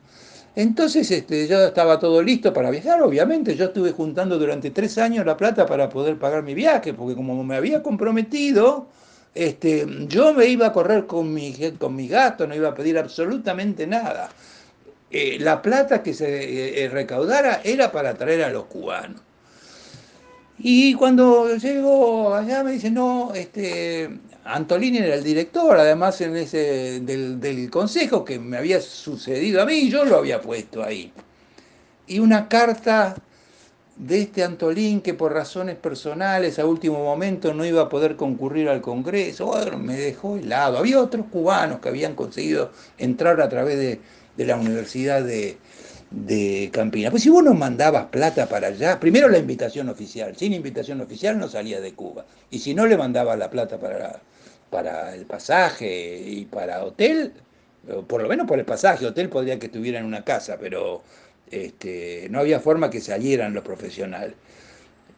Entonces 0.56 1.10
este, 1.12 1.48
ya 1.48 1.68
estaba 1.68 2.00
todo 2.00 2.22
listo 2.22 2.52
para 2.52 2.72
viajar, 2.72 3.02
obviamente 3.02 3.56
yo 3.56 3.66
estuve 3.66 3.92
juntando 3.92 4.40
durante 4.40 4.72
tres 4.72 4.98
años 4.98 5.26
la 5.26 5.38
plata 5.38 5.66
para 5.66 5.88
poder 5.90 6.18
pagar 6.18 6.44
mi 6.44 6.56
viaje, 6.56 6.94
porque 6.94 7.16
como 7.16 7.44
me 7.44 7.56
había 7.56 7.84
comprometido, 7.84 8.88
este, 9.34 9.86
yo 10.08 10.34
me 10.34 10.46
iba 10.48 10.68
a 10.68 10.74
correr 10.74 11.06
con 11.06 11.34
mi, 11.34 11.54
con 11.78 11.96
mi 11.96 12.08
gasto, 12.08 12.48
no 12.48 12.56
iba 12.56 12.70
a 12.70 12.76
pedir 12.76 12.98
absolutamente 12.98 13.86
nada. 13.86 14.30
Eh, 15.10 15.38
la 15.40 15.62
plata 15.62 16.04
que 16.04 16.14
se 16.14 16.26
eh, 16.28 16.84
eh, 16.84 16.90
recaudara 16.90 17.62
era 17.64 17.92
para 17.92 18.14
traer 18.16 18.44
a 18.44 18.50
los 18.50 18.66
cubanos. 18.66 19.22
Y 20.60 20.96
cuando 20.96 21.56
llego 21.56 22.34
allá 22.34 22.64
me 22.64 22.72
dice, 22.72 22.90
no, 22.90 23.32
este, 23.36 24.10
Antolini 24.44 24.98
era 24.98 25.16
el 25.16 25.24
director, 25.24 25.78
además 25.78 26.20
en 26.22 26.36
ese, 26.36 27.00
del, 27.02 27.40
del, 27.40 27.70
consejo 27.70 28.26
que 28.26 28.40
me 28.40 28.58
había 28.58 28.82
sucedido 28.82 29.62
a 29.62 29.66
mí, 29.66 29.90
yo 29.90 30.04
lo 30.04 30.18
había 30.18 30.42
puesto 30.42 30.84
ahí. 30.84 31.14
Y 32.08 32.20
una 32.20 32.50
carta 32.50 33.16
de 33.98 34.22
este 34.22 34.44
Antolín 34.44 35.02
que 35.02 35.14
por 35.14 35.34
razones 35.34 35.76
personales 35.76 36.60
a 36.60 36.66
último 36.66 37.04
momento 37.04 37.54
no 37.54 37.66
iba 37.66 37.82
a 37.82 37.90
poder 37.90 38.16
concurrir 38.16 38.70
al 38.70 38.82
Congreso, 38.82 39.54
me 39.78 39.96
dejó 39.96 40.38
helado. 40.38 40.78
Había 40.78 41.02
otros 41.02 41.26
cubanos 41.32 41.80
que 41.80 41.90
habían 41.90 42.14
conseguido 42.14 42.72
entrar 42.98 43.42
a 43.42 43.50
través 43.50 43.78
de, 43.78 44.00
de 44.38 44.46
la 44.46 44.56
Universidad 44.56 45.24
de, 45.24 45.58
de 46.12 46.70
Campina. 46.72 47.10
Pues 47.10 47.24
si 47.24 47.30
vos 47.30 47.44
no 47.44 47.54
mandabas 47.54 48.06
plata 48.06 48.48
para 48.48 48.68
allá, 48.68 49.00
primero 49.00 49.28
la 49.30 49.40
invitación 49.40 49.90
oficial, 49.90 50.36
sin 50.38 50.54
invitación 50.54 51.02
oficial 51.02 51.40
no 51.40 51.48
salía 51.48 51.82
de 51.82 51.94
Cuba. 51.94 52.26
Y 52.52 52.60
si 52.60 52.74
no 52.74 52.86
le 52.86 52.98
mandabas 52.98 53.38
la 53.40 53.50
plata 53.50 53.80
para, 53.80 54.22
para 54.70 55.16
el 55.16 55.26
pasaje 55.26 56.22
y 56.24 56.46
para 56.46 56.84
hotel, 56.84 57.34
por 58.08 58.22
lo 58.22 58.30
menos 58.30 58.48
por 58.48 58.60
el 58.60 58.66
pasaje, 58.66 59.06
hotel 59.06 59.30
podría 59.30 59.58
que 59.60 59.68
estuviera 59.68 60.00
en 60.00 60.06
una 60.06 60.24
casa, 60.24 60.58
pero 60.60 61.02
este, 61.52 62.28
no 62.30 62.40
había 62.40 62.60
forma 62.60 62.90
que 62.90 63.02
salieran 63.02 63.54
los 63.54 63.64
profesionales. 63.64 64.36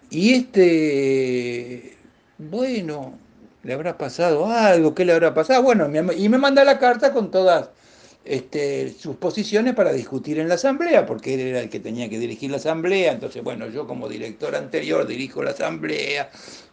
Y 0.10 0.34
este, 0.34 1.98
bueno, 2.38 3.18
le 3.63 3.74
habrá 3.74 3.98
pasado 3.98 4.48
algo, 4.48 4.96
¿qué 4.96 5.06
le 5.06 5.13
habrá 5.13 5.34
pasado? 5.34 5.63
Bueno, 5.63 5.89
y 6.13 6.30
me 6.30 6.38
manda 6.38 6.63
la 6.63 6.80
carta 6.80 7.13
con 7.13 7.30
todas 7.30 7.70
este, 8.26 8.89
sus 8.94 9.15
posiciones 9.18 9.74
para 9.76 9.92
discutir 9.92 10.39
en 10.39 10.48
la 10.48 10.56
asamblea, 10.56 11.06
porque 11.06 11.34
él 11.34 11.39
era 11.42 11.60
el 11.62 11.70
que 11.70 11.80
tenía 11.80 12.10
que 12.10 12.20
dirigir 12.20 12.52
la 12.52 12.58
asamblea, 12.58 13.12
entonces, 13.12 13.44
bueno, 13.44 13.68
yo 13.68 13.88
como 13.88 14.08
director 14.10 14.56
anterior 14.56 15.06
dirijo 15.08 15.44
la 15.44 15.52
asamblea, 15.52 16.30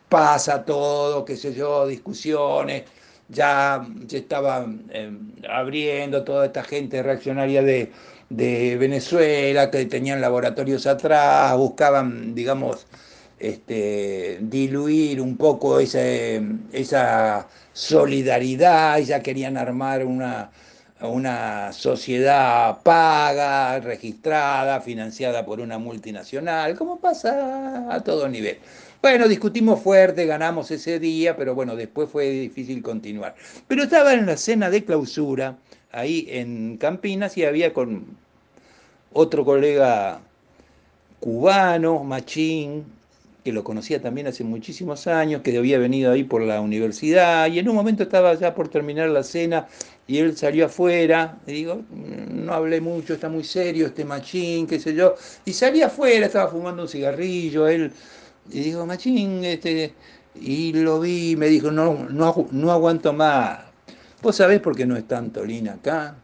pasa 0.08 0.64
todo, 0.64 1.24
qué 1.24 1.36
sé 1.36 1.54
yo, 1.54 1.86
discusiones, 1.86 2.84
ya 3.28 3.86
se 4.06 4.18
estaba 4.18 4.66
em, 4.90 5.32
abriendo 5.48 6.24
toda 6.24 6.46
esta 6.46 6.62
gente 6.62 7.02
reaccionaria 7.02 7.62
de 7.62 7.90
de 8.28 8.76
Venezuela, 8.76 9.70
que 9.70 9.86
tenían 9.86 10.20
laboratorios 10.20 10.86
atrás, 10.86 11.56
buscaban, 11.56 12.34
digamos, 12.34 12.86
este, 13.38 14.38
diluir 14.40 15.20
un 15.20 15.36
poco 15.36 15.78
esa 15.80 17.46
solidaridad, 17.72 18.98
ya 19.00 19.22
querían 19.22 19.56
armar 19.56 20.04
una, 20.04 20.50
una 21.00 21.72
sociedad 21.72 22.78
paga, 22.82 23.78
registrada, 23.80 24.80
financiada 24.80 25.44
por 25.44 25.60
una 25.60 25.78
multinacional, 25.78 26.76
como 26.76 26.98
pasa 26.98 27.86
a 27.94 28.02
todo 28.02 28.28
nivel. 28.28 28.58
Bueno, 29.02 29.28
discutimos 29.28 29.82
fuerte, 29.82 30.26
ganamos 30.26 30.70
ese 30.70 30.98
día, 30.98 31.36
pero 31.36 31.54
bueno, 31.54 31.76
después 31.76 32.08
fue 32.10 32.30
difícil 32.30 32.82
continuar. 32.82 33.34
Pero 33.68 33.84
estaba 33.84 34.14
en 34.14 34.26
la 34.26 34.36
cena 34.36 34.70
de 34.70 34.84
clausura 34.84 35.56
ahí 35.96 36.26
en 36.28 36.76
Campinas 36.76 37.36
y 37.38 37.44
había 37.44 37.72
con 37.72 38.04
otro 39.12 39.44
colega 39.46 40.20
cubano, 41.20 42.04
Machín, 42.04 42.84
que 43.42 43.50
lo 43.50 43.64
conocía 43.64 44.02
también 44.02 44.26
hace 44.26 44.44
muchísimos 44.44 45.06
años, 45.06 45.40
que 45.40 45.56
había 45.56 45.78
venido 45.78 46.12
ahí 46.12 46.22
por 46.22 46.42
la 46.42 46.60
universidad 46.60 47.46
y 47.46 47.58
en 47.58 47.68
un 47.68 47.74
momento 47.74 48.02
estaba 48.02 48.34
ya 48.34 48.54
por 48.54 48.68
terminar 48.68 49.08
la 49.08 49.22
cena 49.22 49.68
y 50.06 50.18
él 50.18 50.36
salió 50.36 50.66
afuera, 50.66 51.38
y 51.46 51.52
digo, 51.52 51.80
no 51.90 52.52
hablé 52.52 52.80
mucho, 52.82 53.14
está 53.14 53.30
muy 53.30 53.42
serio 53.42 53.86
este 53.86 54.04
Machín, 54.04 54.66
qué 54.66 54.78
sé 54.78 54.94
yo, 54.94 55.14
y 55.46 55.52
salí 55.52 55.80
afuera, 55.80 56.26
estaba 56.26 56.50
fumando 56.50 56.82
un 56.82 56.88
cigarrillo, 56.88 57.66
él, 57.68 57.90
y 58.50 58.60
digo, 58.60 58.84
Machín, 58.84 59.44
este, 59.44 59.94
y 60.34 60.72
lo 60.74 61.00
vi, 61.00 61.36
me 61.36 61.48
dijo, 61.48 61.70
no, 61.70 62.06
no, 62.10 62.48
no 62.52 62.70
aguanto 62.70 63.12
más, 63.12 63.65
¿Vos 64.22 64.36
sabés 64.36 64.60
por 64.60 64.74
qué 64.74 64.86
no 64.86 64.96
está 64.96 65.18
Antolín 65.18 65.68
acá? 65.68 66.16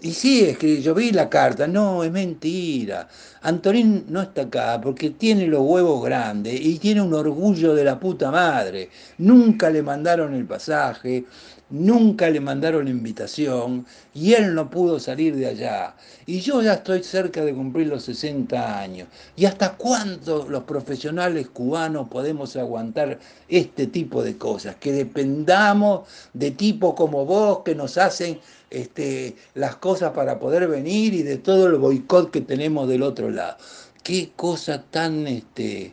Y 0.00 0.12
sí, 0.12 0.44
es 0.44 0.56
que 0.58 0.80
yo 0.80 0.94
vi 0.94 1.10
la 1.10 1.28
carta, 1.28 1.66
no, 1.66 2.04
es 2.04 2.12
mentira. 2.12 3.08
Antolín 3.42 4.04
no 4.08 4.22
está 4.22 4.42
acá 4.42 4.80
porque 4.80 5.10
tiene 5.10 5.46
los 5.48 5.62
huevos 5.62 6.04
grandes 6.04 6.54
y 6.60 6.78
tiene 6.78 7.02
un 7.02 7.12
orgullo 7.12 7.74
de 7.74 7.84
la 7.84 7.98
puta 7.98 8.30
madre. 8.30 8.90
Nunca 9.18 9.70
le 9.70 9.82
mandaron 9.82 10.34
el 10.34 10.44
pasaje, 10.44 11.24
nunca 11.70 12.30
le 12.30 12.40
mandaron 12.40 12.88
invitación 12.88 13.86
y 14.14 14.32
él 14.34 14.54
no 14.54 14.70
pudo 14.70 14.98
salir 14.98 15.36
de 15.36 15.46
allá. 15.46 15.94
Y 16.26 16.40
yo 16.40 16.62
ya 16.62 16.74
estoy 16.74 17.02
cerca 17.02 17.44
de 17.44 17.54
cumplir 17.54 17.88
los 17.88 18.04
60 18.04 18.80
años. 18.80 19.08
¿Y 19.36 19.44
hasta 19.44 19.74
cuándo 19.74 20.46
los 20.48 20.64
profesionales 20.64 21.48
cubanos 21.48 22.08
podemos 22.08 22.56
aguantar 22.56 23.18
este 23.48 23.86
tipo 23.86 24.22
de 24.22 24.36
cosas? 24.38 24.76
Que 24.76 24.92
dependamos 24.92 26.08
de 26.32 26.50
tipos 26.52 26.94
como 26.94 27.26
vos 27.26 27.60
que 27.64 27.74
nos 27.74 27.98
hacen 27.98 28.40
este, 28.70 29.36
las 29.54 29.76
cosas 29.76 30.12
para 30.12 30.38
poder 30.38 30.68
venir 30.68 31.14
y 31.14 31.22
de 31.22 31.36
todo 31.36 31.66
el 31.66 31.76
boicot 31.76 32.30
que 32.30 32.40
tenemos 32.40 32.88
del 32.88 33.02
otro 33.02 33.30
lado. 33.30 33.58
Qué 34.02 34.30
cosa 34.34 34.82
tan, 34.90 35.26
este, 35.26 35.92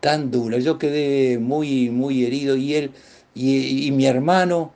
tan 0.00 0.30
dura. 0.30 0.58
Yo 0.58 0.78
quedé 0.78 1.38
muy, 1.38 1.90
muy 1.90 2.24
herido 2.24 2.56
y 2.56 2.74
él 2.74 2.92
y 3.38 3.90
mi 3.92 4.06
hermano 4.06 4.72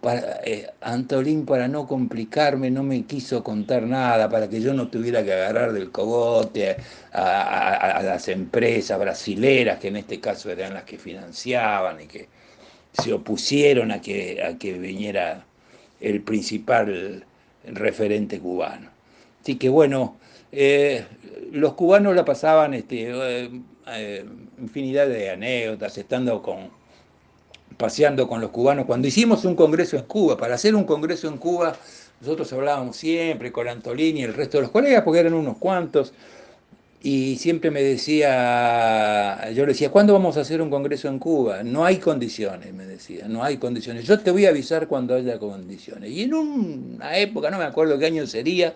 para, 0.00 0.40
eh, 0.44 0.70
Antolín, 0.80 1.44
para 1.44 1.68
no 1.68 1.86
complicarme, 1.86 2.70
no 2.70 2.82
me 2.82 3.04
quiso 3.04 3.42
contar 3.42 3.82
nada, 3.84 4.28
para 4.28 4.48
que 4.48 4.60
yo 4.60 4.74
no 4.74 4.88
tuviera 4.88 5.24
que 5.24 5.32
agarrar 5.32 5.72
del 5.72 5.90
cogote 5.90 6.76
a, 7.12 8.00
las 8.02 8.28
empresas 8.28 8.98
brasileras, 8.98 9.78
que 9.78 9.88
en 9.88 9.96
este 9.96 10.20
caso 10.20 10.50
eran 10.50 10.74
las 10.74 10.84
que 10.84 10.98
financiaban 10.98 12.00
y 12.00 12.06
que 12.06 12.28
se 12.92 13.12
opusieron 13.12 13.92
a 13.92 14.00
que, 14.00 14.42
a 14.42 14.58
que 14.58 14.72
viniera 14.74 15.44
el 16.00 16.22
principal 16.22 17.24
referente 17.64 18.38
cubano. 18.38 18.90
Así 19.42 19.56
que 19.56 19.68
bueno, 19.68 20.16
eh, 20.52 21.04
los 21.52 21.74
cubanos 21.74 22.14
la 22.14 22.24
pasaban 22.24 22.74
este, 22.74 23.10
eh, 23.10 24.24
infinidad 24.58 25.08
de 25.08 25.30
anécdotas, 25.30 25.98
estando 25.98 26.42
con, 26.42 26.77
paseando 27.78 28.28
con 28.28 28.42
los 28.42 28.50
cubanos. 28.50 28.84
Cuando 28.84 29.08
hicimos 29.08 29.44
un 29.46 29.54
congreso 29.54 29.96
en 29.96 30.02
Cuba, 30.02 30.36
para 30.36 30.56
hacer 30.56 30.74
un 30.74 30.84
congreso 30.84 31.28
en 31.28 31.38
Cuba, 31.38 31.74
nosotros 32.20 32.52
hablábamos 32.52 32.96
siempre 32.96 33.52
con 33.52 33.68
Antolini 33.68 34.20
y 34.20 34.24
el 34.24 34.34
resto 34.34 34.58
de 34.58 34.62
los 34.62 34.70
colegas, 34.70 35.02
porque 35.04 35.20
eran 35.20 35.34
unos 35.34 35.56
cuantos, 35.56 36.12
y 37.00 37.36
siempre 37.36 37.70
me 37.70 37.80
decía, 37.80 39.50
yo 39.52 39.64
le 39.64 39.72
decía, 39.72 39.90
¿cuándo 39.90 40.12
vamos 40.12 40.36
a 40.36 40.40
hacer 40.40 40.60
un 40.60 40.68
congreso 40.68 41.06
en 41.06 41.20
Cuba? 41.20 41.62
No 41.62 41.84
hay 41.84 41.98
condiciones, 41.98 42.74
me 42.74 42.84
decía, 42.84 43.28
no 43.28 43.44
hay 43.44 43.56
condiciones. 43.58 44.04
Yo 44.04 44.18
te 44.18 44.32
voy 44.32 44.46
a 44.46 44.48
avisar 44.48 44.88
cuando 44.88 45.14
haya 45.14 45.38
condiciones. 45.38 46.10
Y 46.10 46.24
en 46.24 46.34
una 46.34 47.16
época, 47.16 47.50
no 47.50 47.58
me 47.58 47.64
acuerdo 47.64 47.96
qué 48.00 48.06
año 48.06 48.26
sería, 48.26 48.74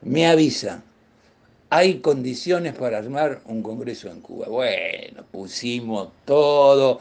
me 0.00 0.26
avisa, 0.26 0.82
hay 1.68 1.98
condiciones 1.98 2.74
para 2.74 2.96
armar 2.98 3.42
un 3.44 3.62
congreso 3.62 4.08
en 4.08 4.22
Cuba. 4.22 4.46
Bueno, 4.48 5.22
pusimos 5.30 6.08
todo 6.24 7.00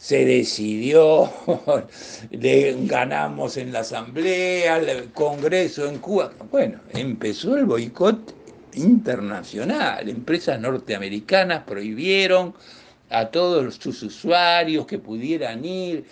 se 0.00 0.24
decidió, 0.24 1.30
le 2.30 2.74
ganamos 2.86 3.58
en 3.58 3.70
la 3.70 3.80
asamblea, 3.80 4.78
el 4.78 5.12
Congreso 5.12 5.86
en 5.86 5.98
Cuba. 5.98 6.32
Bueno, 6.50 6.80
empezó 6.94 7.54
el 7.58 7.66
boicot 7.66 8.34
internacional. 8.76 10.08
Empresas 10.08 10.58
norteamericanas 10.58 11.64
prohibieron 11.64 12.54
a 13.10 13.26
todos 13.26 13.74
sus 13.74 14.02
usuarios 14.02 14.86
que 14.86 14.98
pudieran 14.98 15.62
ir. 15.66 16.06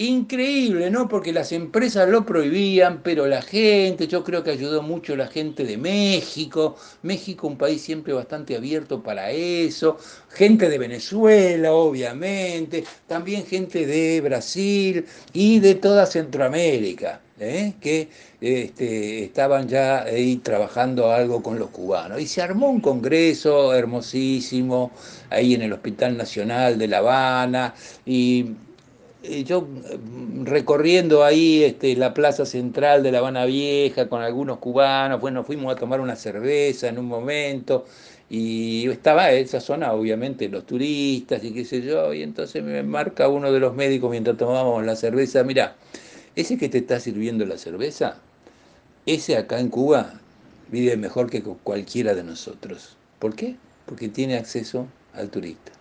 Increíble, 0.00 0.90
¿no? 0.92 1.08
Porque 1.08 1.32
las 1.32 1.50
empresas 1.50 2.08
lo 2.08 2.24
prohibían, 2.24 3.02
pero 3.02 3.26
la 3.26 3.42
gente, 3.42 4.06
yo 4.06 4.22
creo 4.22 4.44
que 4.44 4.52
ayudó 4.52 4.80
mucho 4.80 5.16
la 5.16 5.26
gente 5.26 5.64
de 5.64 5.76
México. 5.76 6.76
México, 7.02 7.48
un 7.48 7.58
país 7.58 7.82
siempre 7.82 8.12
bastante 8.12 8.54
abierto 8.54 9.02
para 9.02 9.32
eso. 9.32 9.98
Gente 10.30 10.68
de 10.68 10.78
Venezuela, 10.78 11.72
obviamente. 11.72 12.84
También 13.08 13.44
gente 13.44 13.86
de 13.86 14.20
Brasil 14.20 15.04
y 15.32 15.58
de 15.58 15.74
toda 15.74 16.06
Centroamérica. 16.06 17.20
¿eh? 17.40 17.74
que 17.80 18.08
este, 18.40 19.24
estaban 19.24 19.68
ya 19.68 20.02
ahí 20.02 20.36
trabajando 20.36 21.10
algo 21.10 21.42
con 21.42 21.58
los 21.58 21.70
cubanos. 21.70 22.20
Y 22.20 22.28
se 22.28 22.40
armó 22.40 22.70
un 22.70 22.80
congreso 22.80 23.74
hermosísimo 23.74 24.92
ahí 25.30 25.54
en 25.54 25.62
el 25.62 25.72
Hospital 25.72 26.16
Nacional 26.16 26.78
de 26.78 26.86
La 26.86 26.98
Habana 26.98 27.74
y 28.06 28.46
yo 29.22 29.62
mm, 29.62 30.44
recorriendo 30.44 31.24
ahí 31.24 31.64
este, 31.64 31.96
la 31.96 32.14
plaza 32.14 32.46
central 32.46 33.02
de 33.02 33.12
La 33.12 33.18
Habana 33.18 33.44
Vieja 33.44 34.08
con 34.08 34.22
algunos 34.22 34.58
cubanos, 34.58 35.20
bueno, 35.20 35.44
fuimos 35.44 35.74
a 35.74 35.78
tomar 35.78 36.00
una 36.00 36.16
cerveza 36.16 36.88
en 36.88 36.98
un 36.98 37.06
momento 37.06 37.84
y 38.30 38.88
estaba 38.88 39.30
esa 39.32 39.60
zona 39.60 39.92
obviamente 39.92 40.48
los 40.48 40.66
turistas 40.66 41.42
y 41.42 41.52
qué 41.52 41.64
sé 41.64 41.82
yo, 41.82 42.12
y 42.14 42.22
entonces 42.22 42.62
me 42.62 42.82
marca 42.82 43.28
uno 43.28 43.50
de 43.52 43.60
los 43.60 43.74
médicos 43.74 44.10
mientras 44.10 44.36
tomábamos 44.36 44.84
la 44.84 44.96
cerveza, 44.96 45.42
mira, 45.44 45.76
ese 46.36 46.58
que 46.58 46.68
te 46.68 46.78
está 46.78 47.00
sirviendo 47.00 47.44
la 47.46 47.58
cerveza, 47.58 48.18
ese 49.06 49.36
acá 49.36 49.58
en 49.58 49.68
Cuba 49.70 50.20
vive 50.70 50.96
mejor 50.96 51.30
que 51.30 51.42
cualquiera 51.42 52.14
de 52.14 52.22
nosotros. 52.22 52.96
¿Por 53.18 53.34
qué? 53.34 53.56
Porque 53.86 54.08
tiene 54.08 54.36
acceso 54.36 54.86
al 55.14 55.30
turista. 55.30 55.77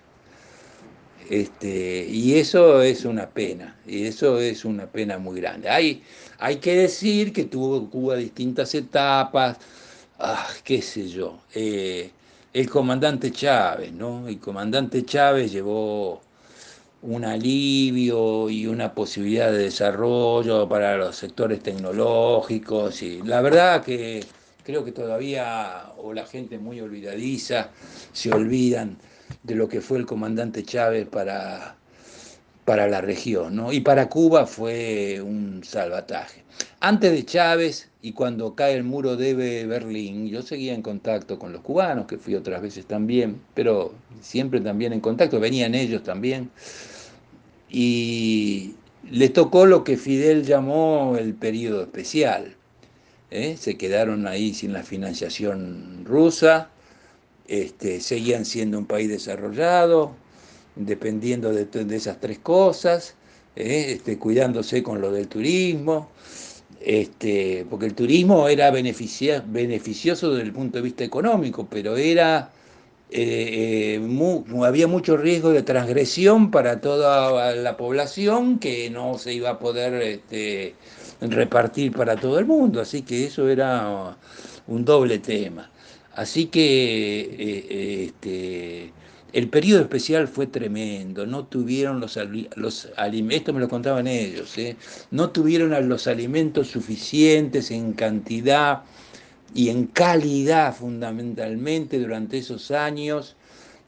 Este, 1.30 2.08
y 2.10 2.36
eso 2.36 2.82
es 2.82 3.04
una 3.04 3.30
pena, 3.30 3.76
y 3.86 4.06
eso 4.06 4.40
es 4.40 4.63
una 4.63 4.86
pena 4.86 5.18
muy 5.18 5.42
grande. 5.42 5.70
Hay, 5.70 6.02
hay 6.40 6.58
que 6.58 6.76
decir 6.76 7.34
que 7.34 7.46
tuvo 7.46 7.90
Cuba 7.90 8.16
distintas 8.16 8.74
etapas, 8.76 9.58
ah, 10.20 10.48
qué 10.63 10.82
sé 10.82 11.08
yo. 11.10 11.40
Eh, 11.54 12.12
el 12.54 12.70
comandante 12.70 13.32
Chávez, 13.32 13.92
¿no? 13.92 14.28
El 14.28 14.40
comandante 14.40 15.04
Chávez 15.06 15.52
llevó 15.52 16.22
un 17.02 17.26
alivio 17.26 18.50
y 18.50 18.68
una 18.68 18.94
posibilidad 18.94 19.52
de 19.52 19.60
desarrollo 19.60 20.68
para 20.68 20.98
los 20.98 21.16
sectores 21.16 21.62
tecnológicos 21.62 23.04
y 23.04 23.22
la 23.22 23.42
verdad 23.42 23.84
que 23.84 24.24
creo 24.63 24.84
que 24.84 24.92
todavía 24.92 25.92
o 25.98 26.13
la 26.13 26.26
gente 26.26 26.58
muy 26.58 26.82
olvidadiza 26.82 27.70
se 28.13 28.32
olvidan 28.32 28.98
de 29.44 29.56
lo 29.56 29.68
que 29.68 29.82
fue 29.82 29.98
el 29.98 30.06
comandante 30.06 30.63
Chávez 30.63 31.08
para, 31.08 31.76
para 32.66 32.88
la 32.88 33.02
región, 33.02 33.56
¿no? 33.56 33.72
Y 33.72 33.80
para 33.82 34.10
Cuba 34.10 34.46
fue 34.46 35.22
un 35.22 35.63
salvataje. 35.63 36.44
Antes 36.80 37.12
de 37.12 37.26
Chávez 37.26 37.90
y 38.02 38.12
cuando 38.12 38.56
cae 38.56 38.76
el 38.76 38.84
muro 38.84 39.16
de 39.16 39.66
Berlín, 39.66 40.28
yo 40.28 40.42
seguía 40.42 40.74
en 40.74 40.82
contacto 40.82 41.40
con 41.40 41.52
los 41.52 41.62
cubanos, 41.62 42.08
que 42.08 42.18
fui 42.18 42.36
otras 42.36 42.62
veces 42.62 42.86
también, 42.86 43.42
pero 43.54 43.94
siempre 44.22 44.62
también 44.62 44.94
en 44.94 45.00
contacto, 45.00 45.40
venían 45.40 45.76
ellos 45.76 46.04
también, 46.04 46.50
y 47.70 48.76
les 49.10 49.34
tocó 49.34 49.66
lo 49.66 49.84
que 49.84 49.98
Fidel 49.98 50.44
llamó 50.44 51.16
el 51.18 51.34
periodo 51.34 51.82
especial. 51.82 52.56
¿eh? 53.32 53.56
Se 53.58 53.78
quedaron 53.78 54.28
ahí 54.28 54.54
sin 54.54 54.74
la 54.74 54.84
financiación 54.84 56.04
rusa, 56.06 56.70
este, 57.47 58.01
seguían 58.01 58.45
siendo 58.45 58.77
un 58.77 58.86
país 58.86 59.10
desarrollado, 59.10 60.13
dependiendo 60.75 61.53
de, 61.53 61.67
esas 61.95 62.19
tres 62.19 62.39
cosas, 62.39 63.15
¿eh? 63.55 63.93
este, 63.93 64.17
cuidándose 64.17 64.83
con 64.83 65.01
lo 65.01 65.12
del 65.12 65.27
turismo, 65.27 66.10
este, 66.81 67.65
porque 67.69 67.86
el 67.88 67.95
turismo 67.95 68.47
era 68.47 68.69
beneficioso 68.71 70.31
desde 70.31 70.43
el 70.43 70.53
punto 70.53 70.77
de 70.77 70.83
vista 70.83 71.03
económico, 71.03 71.67
pero 71.69 71.97
era 71.97 72.51
eh, 73.10 73.99
eh, 74.01 74.65
había 74.65 74.88
mucho 74.88 75.15
riesgo 75.15 75.51
de 75.51 75.63
transgresión 75.63 76.51
para 76.51 76.81
toda 76.81 77.55
la 77.55 77.77
población 77.77 78.60
que 78.60 78.89
no 78.89 79.17
se 79.17 79.33
iba 79.33 79.51
a 79.51 79.60
poder 79.60 79.93
este, 80.01 80.75
repartir 81.21 81.93
para 81.93 82.17
todo 82.17 82.38
el 82.38 82.45
mundo, 82.45 82.81
así 82.81 83.03
que 83.03 83.25
eso 83.25 83.47
era 83.47 84.17
un 84.67 84.83
doble 84.83 85.19
tema. 85.19 85.71
Así 86.17 86.47
que 86.47 87.19
eh, 87.21 88.06
este, 88.06 88.91
el 89.34 89.49
periodo 89.49 89.82
especial 89.82 90.27
fue 90.27 90.47
tremendo, 90.47 91.27
no 91.27 91.45
tuvieron 91.45 91.99
los, 91.99 92.17
los 92.56 92.89
alimentos, 92.97 93.41
esto 93.41 93.53
me 93.53 93.60
lo 93.60 93.69
contaban 93.69 94.08
ellos, 94.08 94.58
¿eh? 94.58 94.77
no 95.12 95.30
tuvieron 95.30 95.88
los 95.88 96.08
alimentos 96.08 96.69
suficientes 96.69 97.69
en 97.69 97.93
cantidad 97.93 98.82
y 99.53 99.69
en 99.69 99.86
calidad 99.86 100.75
fundamentalmente 100.75 101.99
durante 101.99 102.39
esos 102.39 102.71
años 102.71 103.36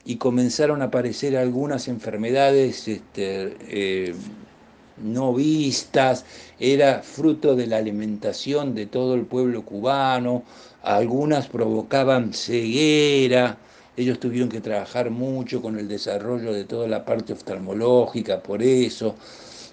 y 0.04 0.14
comenzaron 0.14 0.82
a 0.82 0.84
aparecer 0.84 1.36
algunas 1.36 1.88
enfermedades 1.88 2.86
este, 2.86 3.56
eh, 3.68 4.14
no 5.02 5.34
vistas, 5.34 6.24
era 6.60 7.02
fruto 7.02 7.56
de 7.56 7.66
la 7.66 7.78
alimentación 7.78 8.74
de 8.74 8.86
todo 8.86 9.14
el 9.14 9.26
pueblo 9.26 9.64
cubano, 9.64 10.44
algunas 10.82 11.48
provocaban 11.48 12.32
ceguera, 12.32 13.58
ellos 13.96 14.18
tuvieron 14.18 14.48
que 14.48 14.60
trabajar 14.60 15.10
mucho 15.10 15.60
con 15.60 15.78
el 15.78 15.88
desarrollo 15.88 16.52
de 16.52 16.64
toda 16.64 16.88
la 16.88 17.04
parte 17.04 17.32
oftalmológica, 17.32 18.42
por 18.42 18.62
eso 18.62 19.14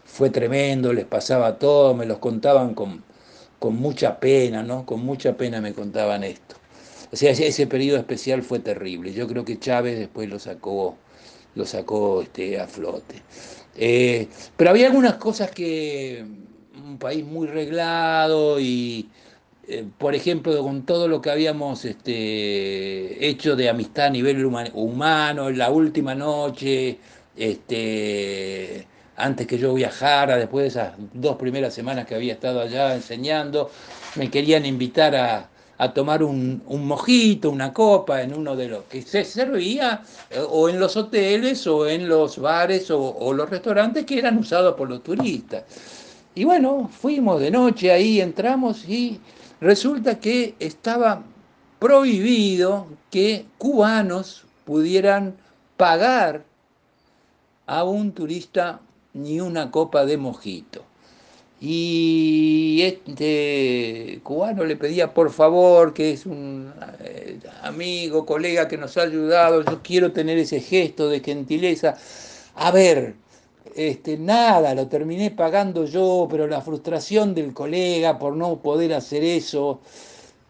fue 0.06 0.30
tremendo, 0.30 0.94
les 0.94 1.06
pasaba 1.06 1.60
todo, 1.60 1.94
me 1.94 2.06
los 2.06 2.18
contaban 2.18 2.74
con, 2.74 3.04
con 3.60 3.76
mucha 3.76 4.20
pena, 4.20 4.64
¿no? 4.64 4.86
Con 4.86 5.06
mucha 5.06 5.38
pena 5.38 5.62
me 5.62 5.74
contaban 5.74 6.24
esto. 6.24 6.56
O 7.12 7.16
sea, 7.16 7.32
ese 7.32 7.68
periodo 7.68 8.00
especial 8.00 8.44
fue 8.44 8.60
terrible. 8.60 9.14
Yo 9.14 9.28
creo 9.28 9.46
que 9.46 9.60
Chávez 9.60 9.98
después 9.98 10.30
lo 10.30 10.40
sacó, 10.40 10.98
lo 11.56 11.66
sacó 11.66 12.22
este, 12.22 12.60
a 12.60 12.68
flote. 12.68 13.22
Eh, 13.76 14.28
pero 14.58 14.72
había 14.72 14.88
algunas 14.88 15.16
cosas 15.16 15.52
que 15.52 16.26
un 16.76 16.98
país 16.98 17.24
muy 17.24 17.48
reglado 17.48 18.60
y, 18.60 19.10
eh, 19.70 19.86
por 19.98 20.16
ejemplo, 20.16 20.64
con 20.64 20.86
todo 20.86 21.10
lo 21.10 21.22
que 21.22 21.30
habíamos 21.30 21.84
este, 21.84 23.28
hecho 23.28 23.58
de 23.58 23.68
amistad 23.68 24.06
a 24.06 24.10
nivel 24.10 24.46
humano, 24.46 25.50
en 25.50 25.58
la 25.58 25.70
última 25.72 26.16
noche, 26.16 26.98
este, 27.36 28.88
antes 29.18 29.46
que 29.46 29.58
yo 29.58 29.74
viajara, 29.74 30.38
después 30.38 30.64
de 30.64 30.68
esas 30.70 30.94
dos 31.14 31.36
primeras 31.36 31.74
semanas 31.74 32.06
que 32.08 32.16
había 32.16 32.34
estado 32.34 32.62
allá 32.62 32.96
enseñando, 32.96 33.70
me 34.16 34.32
querían 34.32 34.66
invitar 34.66 35.16
a, 35.16 35.50
tomar 35.94 36.24
un, 36.24 36.64
mojito, 36.68 37.52
una 37.52 37.74
copa 37.74 38.22
en 38.22 38.34
uno 38.34 38.56
de 38.56 38.70
los 38.70 38.86
que 38.86 39.02
se 39.02 39.26
servía 39.26 40.02
eh, 40.30 40.40
o 40.50 40.70
en 40.70 40.80
los 40.80 40.96
hoteles 40.96 41.68
o 41.68 41.88
en 41.88 42.08
los 42.08 42.40
bares 42.40 42.90
o 42.90 43.34
los 43.34 43.50
restaurantes 43.50 44.06
que 44.06 44.18
eran 44.18 44.38
usados 44.38 44.76
por 44.76 44.90
los 44.90 45.04
turistas. 45.04 45.66
Y 46.38 46.44
bueno, 46.44 46.88
fuimos 46.88 47.42
de 47.42 47.50
noche 47.50 47.92
ahí, 47.92 48.22
entramos 48.22 48.88
y 48.88 49.20
resulta 49.62 50.20
que 50.20 50.56
estaba 50.60 51.24
prohibido 51.80 52.88
que 53.12 53.46
cubanos 53.58 54.46
pudieran 54.66 55.36
pagar 55.78 56.44
a 57.66 57.84
un 57.84 58.12
turista 58.12 58.80
ni 59.14 59.42
una 59.42 59.72
copa 59.72 60.06
de 60.06 60.18
mojito. 60.18 60.84
Y 61.60 62.82
este 62.84 64.20
cubano 64.24 64.64
le 64.64 64.76
pedía 64.76 65.14
por 65.14 65.32
favor, 65.32 65.94
que 65.94 66.12
es 66.12 66.28
un 66.28 66.72
eh, 67.00 67.40
amigo, 67.64 68.28
colega 68.28 68.68
que 68.68 68.78
nos 68.78 68.96
ha 68.98 69.04
ayudado, 69.04 69.64
yo 69.64 69.82
quiero 69.82 70.12
tener 70.12 70.38
ese 70.38 70.60
gesto 70.60 71.10
de 71.10 71.22
gentileza. 71.22 71.98
A 72.56 72.70
ver, 72.72 73.16
este, 73.78 74.18
nada, 74.18 74.74
lo 74.74 74.88
terminé 74.88 75.30
pagando 75.30 75.86
yo, 75.86 76.28
pero 76.32 76.48
la 76.48 76.62
frustración 76.62 77.36
del 77.36 77.54
colega 77.54 78.18
por 78.18 78.36
no 78.36 78.58
poder 78.58 78.92
hacer 78.96 79.24
eso, 79.24 79.82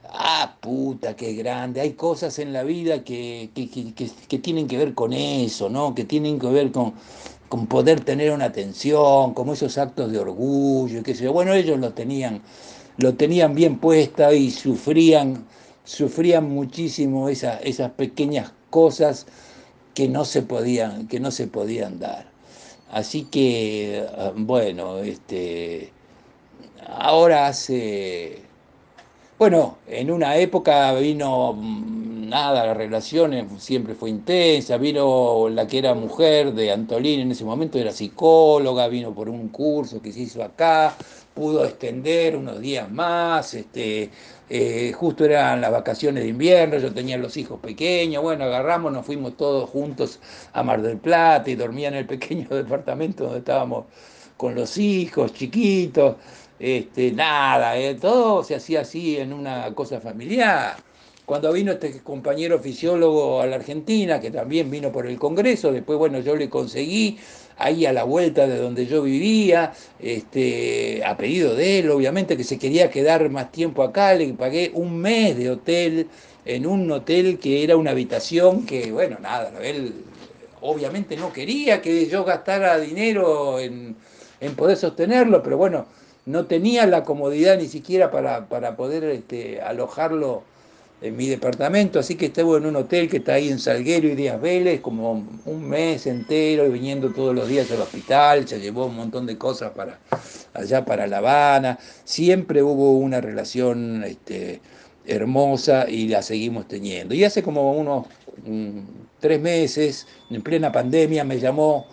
ah, 0.10 0.56
puta, 0.62 1.14
qué 1.18 1.34
grande, 1.34 1.82
hay 1.82 1.92
cosas 1.92 2.40
en 2.40 2.54
la 2.54 2.64
vida 2.64 3.04
que, 3.04 3.50
que, 3.54 4.38
tienen 4.40 4.66
que 4.66 4.78
ver 4.78 4.94
con 4.94 5.12
eso, 5.12 5.70
¿no? 5.70 5.94
Que 5.94 6.06
tienen 6.06 6.40
que 6.40 6.48
ver 6.48 6.72
con, 6.72 6.94
con 7.50 7.68
poder 7.68 8.00
tener 8.00 8.32
una 8.32 8.46
atención, 8.46 9.34
como 9.34 9.54
esos 9.54 9.78
actos 9.78 10.10
de 10.10 10.20
orgullo, 10.20 11.04
qué 11.04 11.14
sé 11.14 11.26
yo. 11.26 11.34
Bueno, 11.34 11.52
ellos 11.54 11.78
lo 11.80 11.92
tenían, 11.92 12.42
lo 12.98 13.16
tenían 13.16 13.56
bien 13.56 13.78
puesta 13.80 14.34
y 14.34 14.52
sufrían, 14.52 15.46
sufrían 15.84 16.50
muchísimo 16.50 17.28
esas 17.28 17.92
pequeñas 17.98 18.54
cosas 18.70 19.28
que 19.94 20.08
no 20.08 20.24
se 20.24 20.44
podían, 20.44 21.10
que 21.10 21.20
no 21.20 21.32
se 21.32 21.48
podían 21.48 22.00
dar. 22.00 22.37
Así 22.92 23.26
que, 23.26 24.06
ah, 24.18 24.32
bueno, 24.36 25.00
este, 25.00 25.92
ahora 26.88 27.48
hace, 27.48 28.42
bueno, 29.38 29.78
en 29.88 30.12
una 30.12 30.38
época 30.38 30.94
vino 30.94 31.54
mm, 31.54 32.30
nada, 32.30 32.66
las 32.66 32.78
relaciones 32.78 33.46
siempre 33.62 33.94
fue 33.96 34.10
intensa, 34.10 34.78
vino 34.78 35.50
la 35.50 35.68
que 35.68 35.80
era 35.80 35.94
mujer 35.94 36.54
de 36.54 36.72
Antolín 36.72 37.22
en 37.22 37.32
ese 37.32 37.46
momento, 37.46 37.78
era 37.78 37.92
psicóloga, 37.92 38.88
vino 38.88 39.14
por 39.14 39.30
un 39.30 39.50
curso 39.50 40.02
que 40.02 40.12
se 40.14 40.22
hizo 40.22 40.44
acá, 40.44 40.96
pudo 41.34 41.66
extender 41.66 42.36
unos 42.38 42.60
días 42.62 42.90
más, 42.90 43.54
este, 43.54 44.10
eh, 44.50 44.94
justo 44.94 45.26
eran 45.26 45.60
las 45.62 45.72
vacaciones 45.72 46.24
de 46.24 46.30
invierno, 46.30 46.78
yo 46.78 46.94
tenía 46.94 47.18
los 47.18 47.36
hijos 47.38 47.60
pequeños, 47.60 48.24
bueno, 48.24 48.46
agarramos, 48.46 48.94
nos 48.94 49.06
fuimos 49.06 49.36
todos 49.36 49.70
juntos 49.70 50.20
a 50.54 50.64
Mar 50.64 50.82
del 50.82 50.98
Plata 50.98 51.50
y 51.50 51.56
dormía 51.56 51.90
en 51.90 51.96
el 51.96 52.06
pequeño 52.08 52.48
departamento 52.50 53.26
donde 53.26 53.40
estábamos 53.40 53.86
con 54.38 54.56
los 54.56 54.78
hijos 54.78 55.34
chiquitos. 55.34 56.16
este, 56.60 57.12
nada, 57.12 57.78
eh, 57.78 57.96
todo 57.96 58.44
se 58.44 58.56
hacía 58.56 58.82
así 58.82 59.18
en 59.18 59.34
una 59.34 59.74
cosa 59.76 60.00
familiar. 60.00 60.78
Cuando 61.26 61.52
vino 61.52 61.74
este 61.74 62.02
compañero 62.04 62.58
fisiólogo 62.60 63.42
a 63.42 63.48
la 63.48 63.58
Argentina, 63.58 64.20
que 64.22 64.32
también 64.32 64.72
vino 64.72 64.94
por 64.94 65.08
el 65.08 65.20
Congreso, 65.20 65.74
después, 65.74 66.00
bueno, 66.00 66.20
yo 66.20 66.38
le 66.38 66.50
conseguí 66.50 67.20
ahí 67.58 67.86
a 67.86 67.94
la 67.94 68.04
vuelta 68.04 68.48
de 68.48 68.58
donde 68.58 68.86
yo 68.86 69.02
vivía, 69.04 69.74
este, 70.00 71.04
a 71.06 71.18
pedido 71.18 71.56
de 71.56 71.80
él, 71.80 71.90
obviamente, 71.90 72.38
que 72.38 72.44
se 72.44 72.60
quería 72.60 72.90
quedar 72.90 73.30
más 73.30 73.52
tiempo 73.52 73.84
acá, 73.84 74.14
le 74.14 74.34
pagué 74.34 74.72
un 74.74 74.98
mes 75.00 75.38
de 75.38 75.50
hotel 75.50 76.08
en 76.46 76.66
un 76.66 76.90
hotel 76.92 77.40
que 77.40 77.64
era 77.64 77.76
una 77.76 77.92
habitación 77.92 78.66
que, 78.66 78.92
bueno, 78.92 79.18
nada, 79.20 79.52
él 79.62 79.94
obviamente 80.62 81.18
no 81.18 81.34
quería 81.34 81.82
que 81.82 82.08
yo 82.08 82.24
gastara 82.24 82.80
dinero 82.80 83.60
en, 83.60 83.96
poder 84.56 84.78
sostenerlo, 84.78 85.44
pero 85.44 85.58
bueno, 85.58 85.88
no 86.26 86.46
tenía 86.46 86.86
la 86.86 87.04
comodidad 87.04 87.58
ni 87.58 87.68
siquiera 87.68 88.12
para, 88.12 88.76
poder 88.76 89.04
este, 89.06 89.62
alojarlo 89.62 90.44
en 91.00 91.16
mi 91.16 91.28
departamento, 91.28 92.00
así 92.00 92.16
que 92.16 92.28
estuve 92.28 92.58
en 92.58 92.66
un 92.66 92.76
hotel 92.76 93.08
que 93.08 93.18
está 93.18 93.36
ahí 93.36 93.50
en 93.50 93.60
Salguero 93.60 94.08
y 94.08 94.16
Díaz 94.16 94.42
Vélez, 94.42 94.82
como 94.82 95.28
un 95.46 95.70
mes 95.70 96.08
entero, 96.08 96.66
y 96.66 96.70
viniendo 96.70 97.14
todos 97.14 97.36
los 97.36 97.48
días 97.48 97.70
al 97.72 97.82
hospital, 97.82 98.48
se 98.48 98.60
llevó 98.60 98.88
un 98.88 98.96
montón 98.96 99.28
de 99.28 99.38
cosas 99.38 99.72
para 99.72 100.00
allá 100.54 100.86
para 100.86 101.06
La 101.06 101.20
Habana, 101.20 101.78
siempre 102.04 102.64
hubo 102.64 102.94
una 102.94 103.22
relación 103.22 104.04
este, 104.04 104.60
hermosa 105.06 105.88
y 105.88 106.08
la 106.08 106.24
seguimos 106.24 106.68
teniendo. 106.68 107.14
Y 107.14 107.24
hace 107.24 107.44
como 107.44 107.74
unos 107.74 108.08
tres 109.20 109.40
meses, 109.40 110.08
en 110.32 110.42
plena 110.42 110.72
pandemia, 110.72 111.24
me 111.24 111.40
llamó, 111.40 111.86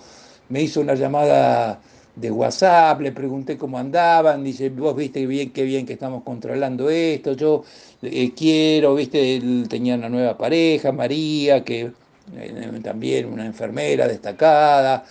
me 0.49 0.63
hizo 0.63 0.81
una 0.81 0.95
llamada 0.95 1.81
de 2.17 2.31
WhatsApp, 2.31 3.01
le 3.01 3.13
pregunté 3.13 3.59
cómo 3.59 3.77
andaban, 3.79 4.45
dice, 4.45 4.71
vos 4.71 4.95
viste 4.95 5.27
bien, 5.27 5.53
qué 5.53 5.65
bien 5.65 5.85
que 5.85 5.95
estamos 5.95 6.23
controlando 6.23 6.89
esto, 6.89 7.33
yo 7.33 7.65
eh, 8.07 8.33
quiero, 8.37 8.95
viste, 8.95 9.37
él 9.37 9.67
tenía 9.69 9.95
una 9.95 10.09
nueva 10.09 10.37
pareja, 10.37 10.93
María, 10.93 11.65
que 11.65 11.93
eh, 12.37 12.81
también 12.83 13.27
una 13.27 13.47
enfermera 13.47 14.09
destacada, 14.09 15.05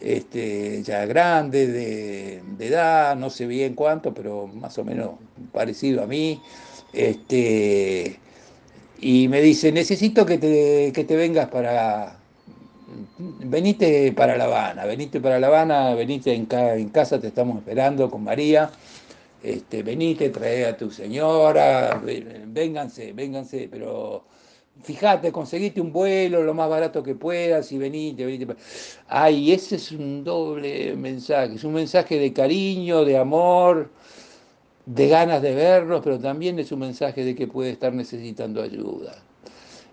este, 0.00 0.82
ya 0.82 1.04
grande, 1.06 1.66
de, 1.66 2.42
de, 2.56 2.66
edad, 2.66 3.16
no 3.16 3.30
sé 3.30 3.46
bien 3.46 3.74
cuánto, 3.74 4.14
pero 4.14 4.46
más 4.46 4.78
o 4.78 4.84
menos 4.84 5.10
parecido 5.52 6.02
a 6.02 6.06
mí. 6.06 6.40
Este, 6.92 8.18
y 9.00 9.28
me 9.28 9.40
dice, 9.40 9.72
necesito 9.72 10.26
que 10.26 10.38
te, 10.38 10.92
que 10.94 11.04
te 11.04 11.16
vengas 11.16 11.48
para, 11.48 12.16
venite 13.18 14.12
para 14.12 14.36
La 14.36 14.44
Habana, 14.44 14.84
venite 14.84 15.20
para 15.20 15.38
La 15.38 15.48
Habana, 15.48 15.94
venite 15.94 16.34
en, 16.34 16.46
en 16.50 16.88
casa, 16.90 17.20
te 17.20 17.28
estamos 17.28 17.58
esperando 17.58 18.10
con 18.10 18.24
María, 18.24 18.70
este, 19.42 19.82
venite, 19.82 20.30
trae 20.30 20.66
a 20.66 20.76
tu 20.76 20.90
señora, 20.90 22.00
vénganse, 22.46 23.12
vénganse, 23.12 23.68
pero 23.70 24.24
fíjate, 24.82 25.32
conseguiste 25.32 25.80
un 25.80 25.92
vuelo 25.92 26.42
lo 26.42 26.54
más 26.54 26.68
barato 26.68 27.02
que 27.02 27.14
puedas 27.14 27.72
y 27.72 27.78
venite, 27.78 28.24
venite. 28.24 28.54
Ay, 29.08 29.52
ese 29.52 29.76
es 29.76 29.92
un 29.92 30.24
doble 30.24 30.94
mensaje, 30.96 31.54
es 31.54 31.64
un 31.64 31.74
mensaje 31.74 32.18
de 32.18 32.32
cariño, 32.32 33.04
de 33.04 33.16
amor, 33.18 33.90
de 34.86 35.08
ganas 35.08 35.42
de 35.42 35.54
verlos, 35.54 36.00
pero 36.02 36.18
también 36.18 36.58
es 36.58 36.72
un 36.72 36.80
mensaje 36.80 37.24
de 37.24 37.34
que 37.34 37.46
puede 37.46 37.70
estar 37.70 37.92
necesitando 37.92 38.62
ayuda. 38.62 39.22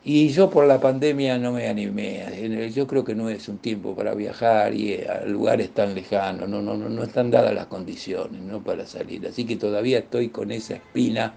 Y 0.10 0.30
yo 0.30 0.50
por 0.50 0.66
la 0.66 0.80
pandemia 0.80 1.38
no 1.38 1.52
me 1.52 1.68
animé. 1.68 2.72
Yo 2.74 2.88
creo 2.88 3.04
que 3.04 3.14
no 3.14 3.30
es 3.30 3.50
un 3.50 3.58
tiempo 3.58 3.94
para 3.94 4.14
viajar 4.14 4.74
y 4.74 5.04
a 5.04 5.26
lugares 5.26 5.72
tan 5.72 5.94
lejanos. 5.94 6.48
No, 6.48 6.62
no, 6.62 6.78
no, 6.78 6.88
no 6.88 7.04
están 7.04 7.30
dadas 7.30 7.54
las 7.54 7.66
condiciones 7.66 8.42
¿no? 8.42 8.64
para 8.64 8.86
salir. 8.86 9.28
Así 9.28 9.44
que 9.44 9.58
todavía 9.58 9.98
estoy 9.98 10.30
con 10.30 10.52
esa 10.52 10.76
espina 10.76 11.34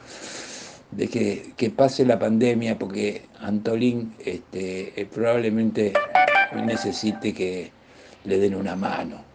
de 0.92 1.08
que, 1.08 1.52
que 1.56 1.70
pase 1.70 2.06
la 2.06 2.20
pandemia 2.20 2.78
porque 2.78 3.22
Antolín 3.40 4.14
este, 4.24 4.92
eh, 5.00 5.04
probablemente 5.12 5.92
necesite 6.64 7.34
que 7.34 7.72
le 8.22 8.38
den 8.38 8.54
una 8.54 8.76
mano. 8.76 9.30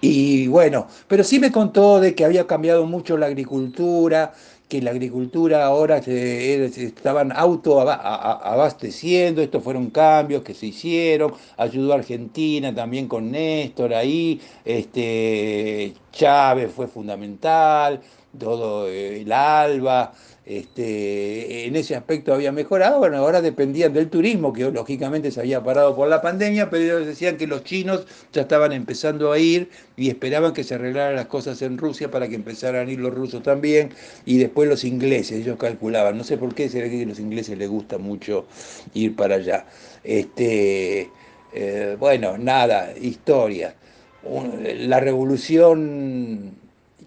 Y 0.00 0.46
bueno, 0.46 0.86
pero 1.08 1.24
sí 1.24 1.40
me 1.40 1.50
contó 1.50 1.98
de 1.98 2.14
que 2.14 2.24
había 2.24 2.46
cambiado 2.46 2.86
mucho 2.86 3.18
la 3.18 3.26
agricultura, 3.26 4.32
que 4.70 4.80
la 4.80 4.92
agricultura 4.92 5.66
ahora 5.66 6.00
se, 6.00 6.64
estaban 6.64 7.32
autoabasteciendo, 7.32 9.42
estos 9.42 9.62
fueron 9.62 9.90
cambios 9.90 10.42
que 10.42 10.54
se 10.54 10.66
hicieron, 10.66 11.34
ayudó 11.56 11.92
a 11.92 11.96
Argentina 11.96 12.74
también 12.74 13.08
con 13.08 13.32
Néstor 13.32 13.92
ahí, 13.92 14.40
este, 14.64 15.92
Chávez 16.12 16.72
fue 16.72 16.86
fundamental, 16.86 18.00
todo 18.38 18.88
eh, 18.88 19.22
el 19.22 19.32
ALBA, 19.32 20.12
este, 20.50 21.66
en 21.66 21.76
ese 21.76 21.94
aspecto 21.94 22.34
había 22.34 22.50
mejorado, 22.50 22.98
bueno, 22.98 23.18
ahora 23.18 23.40
dependían 23.40 23.92
del 23.92 24.10
turismo, 24.10 24.52
que 24.52 24.68
lógicamente 24.72 25.30
se 25.30 25.38
había 25.38 25.62
parado 25.62 25.94
por 25.94 26.08
la 26.08 26.20
pandemia, 26.20 26.68
pero 26.70 26.82
ellos 26.82 27.06
decían 27.06 27.36
que 27.36 27.46
los 27.46 27.62
chinos 27.62 28.04
ya 28.32 28.42
estaban 28.42 28.72
empezando 28.72 29.30
a 29.30 29.38
ir 29.38 29.70
y 29.96 30.08
esperaban 30.08 30.52
que 30.52 30.64
se 30.64 30.74
arreglaran 30.74 31.14
las 31.14 31.26
cosas 31.26 31.62
en 31.62 31.78
Rusia 31.78 32.10
para 32.10 32.28
que 32.28 32.34
empezaran 32.34 32.88
a 32.88 32.90
ir 32.90 32.98
los 32.98 33.14
rusos 33.14 33.44
también, 33.44 33.90
y 34.26 34.38
después 34.38 34.68
los 34.68 34.82
ingleses, 34.82 35.38
ellos 35.42 35.56
calculaban, 35.56 36.18
no 36.18 36.24
sé 36.24 36.36
por 36.36 36.52
qué, 36.52 36.68
será 36.68 36.90
que 36.90 37.00
a 37.00 37.06
los 37.06 37.20
ingleses 37.20 37.56
les 37.56 37.68
gusta 37.68 37.98
mucho 37.98 38.46
ir 38.92 39.14
para 39.14 39.36
allá. 39.36 39.66
Este, 40.02 41.10
eh, 41.52 41.96
bueno, 41.96 42.38
nada, 42.38 42.92
historia. 43.00 43.76
La 44.24 44.98
revolución 44.98 46.59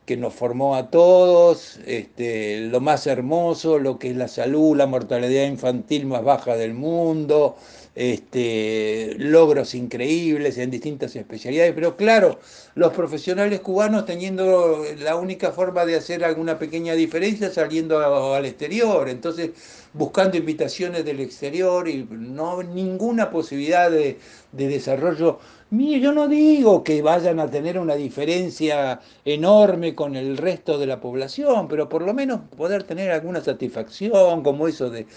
que 0.05 0.17
nos 0.17 0.33
formó 0.33 0.75
a 0.75 0.89
todos, 0.89 1.79
este, 1.85 2.59
lo 2.61 2.81
más 2.81 3.07
hermoso, 3.07 3.79
lo 3.79 3.99
que 3.99 4.11
es 4.11 4.17
la 4.17 4.27
salud, 4.27 4.75
la 4.75 4.85
mortalidad 4.85 5.45
infantil 5.45 6.05
más 6.05 6.23
baja 6.23 6.55
del 6.55 6.73
mundo, 6.73 7.55
este, 7.95 9.13
logros 9.17 9.75
increíbles 9.75 10.57
en 10.57 10.71
distintas 10.71 11.15
especialidades, 11.15 11.73
pero 11.73 11.95
claro, 11.95 12.39
los 12.75 12.93
profesionales 12.93 13.59
cubanos 13.59 14.05
teniendo 14.05 14.83
la 14.99 15.15
única 15.15 15.51
forma 15.51 15.85
de 15.85 15.95
hacer 15.95 16.23
alguna 16.23 16.57
pequeña 16.57 16.93
diferencia 16.93 17.51
saliendo 17.51 17.99
al 18.33 18.45
exterior, 18.45 19.09
entonces 19.09 19.51
buscando 19.93 20.37
invitaciones 20.37 21.05
del 21.05 21.19
exterior 21.19 21.87
y 21.87 22.07
no 22.09 22.63
ninguna 22.63 23.29
posibilidad 23.29 23.91
de, 23.91 24.17
de 24.51 24.67
desarrollo. 24.67 25.39
Yo 25.71 26.11
no 26.11 26.27
digo 26.27 26.83
que 26.83 27.01
vayan 27.01 27.39
a 27.39 27.49
tener 27.49 27.79
una 27.79 27.95
diferencia 27.95 29.01
enorme 29.25 29.95
con 29.95 30.15
el 30.15 30.37
resto 30.37 30.77
de 30.77 30.85
la 30.85 31.01
población, 31.01 31.67
pero 31.67 31.89
por 31.89 32.03
lo 32.03 32.13
menos 32.13 32.41
poder 32.55 32.83
tener 32.83 33.11
alguna 33.11 33.41
satisfacción, 33.41 34.43
como 34.43 34.67
eso 34.67 34.91
de 34.91 35.07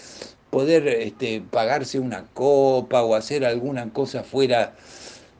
poder 0.49 0.87
este, 0.87 1.41
pagarse 1.41 1.99
una 1.99 2.25
copa 2.33 3.03
o 3.03 3.15
hacer 3.15 3.45
alguna 3.45 3.91
cosa 3.91 4.23
fuera, 4.23 4.75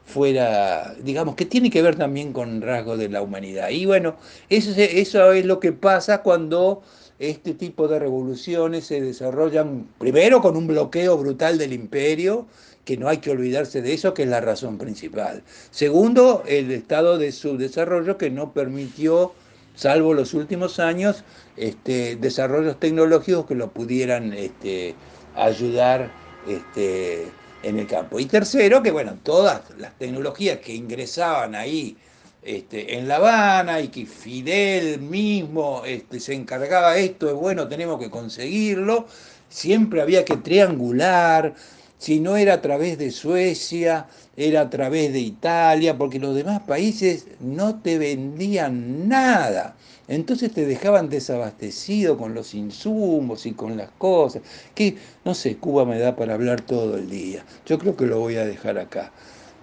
fuera, 0.04 0.94
digamos, 1.02 1.34
que 1.34 1.44
tiene 1.44 1.70
que 1.70 1.82
ver 1.82 1.96
también 1.96 2.32
con 2.32 2.62
rasgos 2.62 2.98
de 2.98 3.08
la 3.08 3.22
humanidad. 3.22 3.70
Y 3.70 3.86
bueno, 3.86 4.16
eso, 4.48 4.72
eso 4.76 5.32
es 5.32 5.44
lo 5.44 5.60
que 5.60 5.72
pasa 5.72 6.22
cuando 6.22 6.82
este 7.18 7.54
tipo 7.54 7.88
de 7.88 7.98
revoluciones 7.98 8.86
se 8.86 9.00
desarrollan 9.00 9.88
primero 9.98 10.40
con 10.40 10.56
un 10.56 10.66
bloqueo 10.66 11.16
brutal 11.18 11.58
del 11.58 11.72
imperio, 11.72 12.46
que 12.84 12.96
no 12.96 13.08
hay 13.08 13.18
que 13.18 13.30
olvidarse 13.30 13.82
de 13.82 13.92
eso, 13.92 14.14
que 14.14 14.22
es 14.22 14.28
la 14.28 14.40
razón 14.40 14.78
principal. 14.78 15.42
Segundo, 15.70 16.42
el 16.46 16.70
estado 16.70 17.18
de 17.18 17.32
subdesarrollo 17.32 18.16
que 18.16 18.30
no 18.30 18.52
permitió 18.52 19.32
salvo 19.78 20.12
los 20.12 20.34
últimos 20.34 20.80
años, 20.80 21.22
este, 21.56 22.16
desarrollos 22.16 22.80
tecnológicos 22.80 23.46
que 23.46 23.54
lo 23.54 23.70
pudieran 23.70 24.32
este, 24.32 24.96
ayudar 25.36 26.10
este, 26.48 27.28
en 27.62 27.78
el 27.78 27.86
campo. 27.86 28.18
Y 28.18 28.26
tercero, 28.26 28.82
que 28.82 28.90
bueno, 28.90 29.16
todas 29.22 29.62
las 29.78 29.96
tecnologías 29.96 30.58
que 30.58 30.74
ingresaban 30.74 31.54
ahí 31.54 31.96
en 32.42 33.06
La 33.06 33.16
Habana 33.16 33.80
y 33.80 33.88
que 33.88 34.04
Fidel 34.06 35.00
mismo 35.00 35.82
se 36.18 36.34
encargaba 36.34 36.94
de 36.94 37.04
esto, 37.04 37.28
es 37.28 37.34
bueno, 37.34 37.68
tenemos 37.68 38.00
que 38.00 38.10
conseguirlo, 38.10 39.06
siempre 39.48 40.02
había 40.02 40.24
que 40.24 40.38
triangular, 40.38 41.54
si 41.98 42.20
no 42.20 42.36
era 42.36 42.54
a 42.54 42.62
través 42.62 42.96
de 42.96 43.10
Suecia, 43.10 44.06
era 44.36 44.62
a 44.62 44.70
través 44.70 45.12
de 45.12 45.18
Italia, 45.18 45.98
porque 45.98 46.20
los 46.20 46.34
demás 46.34 46.60
países 46.60 47.26
no 47.40 47.80
te 47.80 47.98
vendían 47.98 49.08
nada. 49.08 49.74
Entonces 50.06 50.52
te 50.52 50.64
dejaban 50.64 51.08
desabastecido 51.08 52.16
con 52.16 52.34
los 52.34 52.54
insumos 52.54 53.46
y 53.46 53.52
con 53.52 53.76
las 53.76 53.90
cosas. 53.98 54.42
Que, 54.76 54.96
no 55.24 55.34
sé, 55.34 55.56
Cuba 55.56 55.84
me 55.84 55.98
da 55.98 56.14
para 56.14 56.34
hablar 56.34 56.60
todo 56.60 56.96
el 56.96 57.10
día. 57.10 57.44
Yo 57.66 57.78
creo 57.78 57.96
que 57.96 58.06
lo 58.06 58.20
voy 58.20 58.36
a 58.36 58.46
dejar 58.46 58.78
acá. 58.78 59.10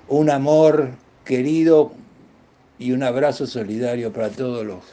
Un 0.10 0.30
amor 0.30 0.92
querido 1.24 1.94
y 2.78 2.92
un 2.92 3.02
abrazo 3.02 3.48
solidario 3.48 4.12
para 4.12 4.30
todos 4.30 4.66
los, 4.66 4.84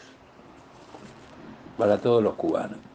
para 1.76 1.98
todos 1.98 2.22
los 2.22 2.34
cubanos. 2.34 2.91